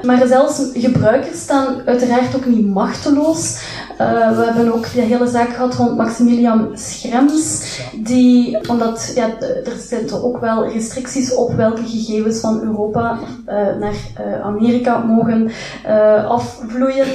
Maar 0.03 0.27
zelfs 0.27 0.71
gebruikers 0.75 1.41
staan 1.41 1.83
uiteraard 1.85 2.37
ook 2.37 2.47
niet 2.47 2.67
machteloos. 2.67 3.63
Uh, 4.01 4.37
we 4.37 4.45
hebben 4.45 4.75
ook 4.75 4.93
de 4.93 5.01
hele 5.01 5.27
zaak 5.27 5.49
gehad 5.49 5.75
rond 5.75 5.97
Maximilian 5.97 6.71
Schrems, 6.75 7.79
die, 7.95 8.69
omdat 8.69 9.13
ja, 9.15 9.41
er 9.41 9.77
zitten 9.79 10.25
ook 10.25 10.41
wel 10.41 10.69
restricties 10.69 11.35
op 11.35 11.55
welke 11.55 11.83
gegevens 11.87 12.41
van 12.41 12.61
Europa 12.63 13.19
uh, 13.47 13.55
naar 13.55 13.95
uh, 14.21 14.41
Amerika 14.41 14.99
mogen 14.99 15.51
afvloeien, 16.29 17.07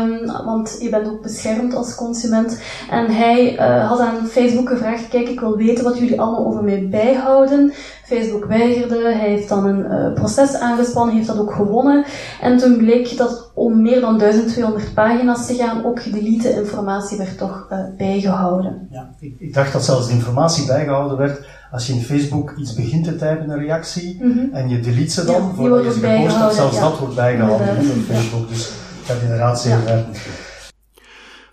um, 0.00 0.44
want 0.44 0.76
je 0.80 0.88
bent 0.88 1.08
ook 1.08 1.22
beschermd 1.22 1.74
als 1.74 1.94
consument. 1.94 2.62
En 2.90 3.10
hij 3.10 3.54
had 3.88 4.00
aan 4.00 4.26
Facebook 4.26 4.68
gevraagd, 4.68 5.08
kijk, 5.08 5.28
ik 5.28 5.40
wil 5.40 5.56
weten 5.56 5.84
wat 5.84 5.98
jullie 5.98 6.20
allemaal 6.20 6.46
over 6.46 6.64
mij 6.64 6.88
bijhouden. 6.90 7.72
Facebook 8.12 8.44
weigerde, 8.44 9.14
hij 9.14 9.28
heeft 9.28 9.48
dan 9.48 9.66
een 9.66 9.84
uh, 9.84 10.12
proces 10.12 10.54
aangespannen, 10.54 11.14
heeft 11.14 11.26
dat 11.26 11.38
ook 11.38 11.52
gewonnen. 11.52 12.04
En 12.40 12.58
toen 12.58 12.76
bleek 12.76 13.16
dat 13.16 13.50
om 13.54 13.82
meer 13.82 14.00
dan 14.00 14.18
1200 14.18 14.94
pagina's 14.94 15.46
te 15.46 15.54
gaan, 15.54 15.84
ook 15.84 16.02
gedelete 16.02 16.54
informatie 16.54 17.18
werd 17.18 17.38
toch 17.38 17.66
uh, 17.72 17.78
bijgehouden. 17.96 18.88
Ja, 18.90 19.14
ik, 19.20 19.34
ik, 19.38 19.54
dacht 19.54 19.72
dat 19.72 19.84
zelfs 19.84 20.06
de 20.06 20.12
informatie 20.12 20.66
bijgehouden 20.66 21.16
werd 21.16 21.46
als 21.70 21.86
je 21.86 21.92
in 21.92 22.02
Facebook 22.02 22.54
iets 22.58 22.74
begint 22.74 23.04
te 23.04 23.10
typen, 23.10 23.50
een 23.50 23.58
reactie, 23.58 24.18
mm 24.22 24.32
-hmm. 24.32 24.48
en 24.52 24.68
je 24.68 24.80
delete 24.80 25.10
ze 25.10 25.24
dan, 25.24 25.42
ja, 25.42 25.54
voordat 25.54 25.84
je 25.84 25.92
ze 25.92 25.98
gepost 25.98 26.36
hebt, 26.36 26.54
zelfs 26.54 26.76
ja. 26.76 26.80
dat 26.80 26.98
wordt 26.98 27.14
bijgehouden 27.14 27.68
op 27.68 28.02
Facebook. 28.08 28.48
Dus 28.48 28.72
dat 29.06 29.16
inderdaad 29.22 29.60
zeer 29.60 29.78
ja. 29.86 30.04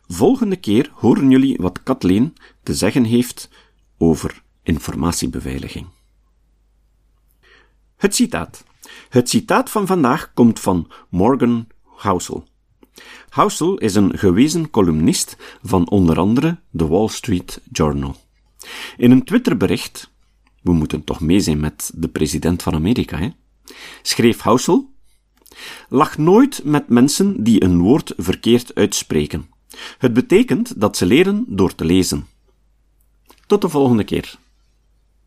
Volgende 0.07 0.55
keer 0.55 0.91
horen 0.93 1.29
jullie 1.29 1.57
wat 1.61 1.83
Kathleen 1.83 2.33
te 2.63 2.73
zeggen 2.73 3.03
heeft 3.03 3.49
over 3.97 4.41
informatiebeveiliging. 4.63 5.87
Het 7.99 8.15
citaat. 8.15 8.63
Het 9.09 9.29
citaat 9.29 9.69
van 9.69 9.87
vandaag 9.87 10.33
komt 10.33 10.59
van 10.59 10.91
Morgan 11.09 11.67
Housel. 11.83 12.43
Housel 13.29 13.77
is 13.77 13.95
een 13.95 14.17
gewezen 14.17 14.69
columnist 14.69 15.37
van 15.63 15.89
onder 15.89 16.17
andere 16.17 16.59
The 16.77 16.87
Wall 16.87 17.07
Street 17.07 17.61
Journal. 17.71 18.15
In 18.97 19.11
een 19.11 19.23
Twitterbericht, 19.23 20.11
we 20.61 20.71
moeten 20.71 21.03
toch 21.03 21.19
mee 21.19 21.39
zijn 21.39 21.59
met 21.59 21.91
de 21.95 22.07
president 22.07 22.63
van 22.63 22.73
Amerika, 22.73 23.17
hè, 23.17 23.29
schreef 24.01 24.39
Housel: 24.39 24.93
Lach 25.89 26.17
nooit 26.17 26.63
met 26.63 26.89
mensen 26.89 27.43
die 27.43 27.63
een 27.63 27.79
woord 27.79 28.13
verkeerd 28.17 28.75
uitspreken. 28.75 29.49
Het 29.97 30.13
betekent 30.13 30.81
dat 30.81 30.97
ze 30.97 31.05
leren 31.05 31.45
door 31.47 31.75
te 31.75 31.85
lezen. 31.85 32.27
Tot 33.47 33.61
de 33.61 33.69
volgende 33.69 34.03
keer. 34.03 34.37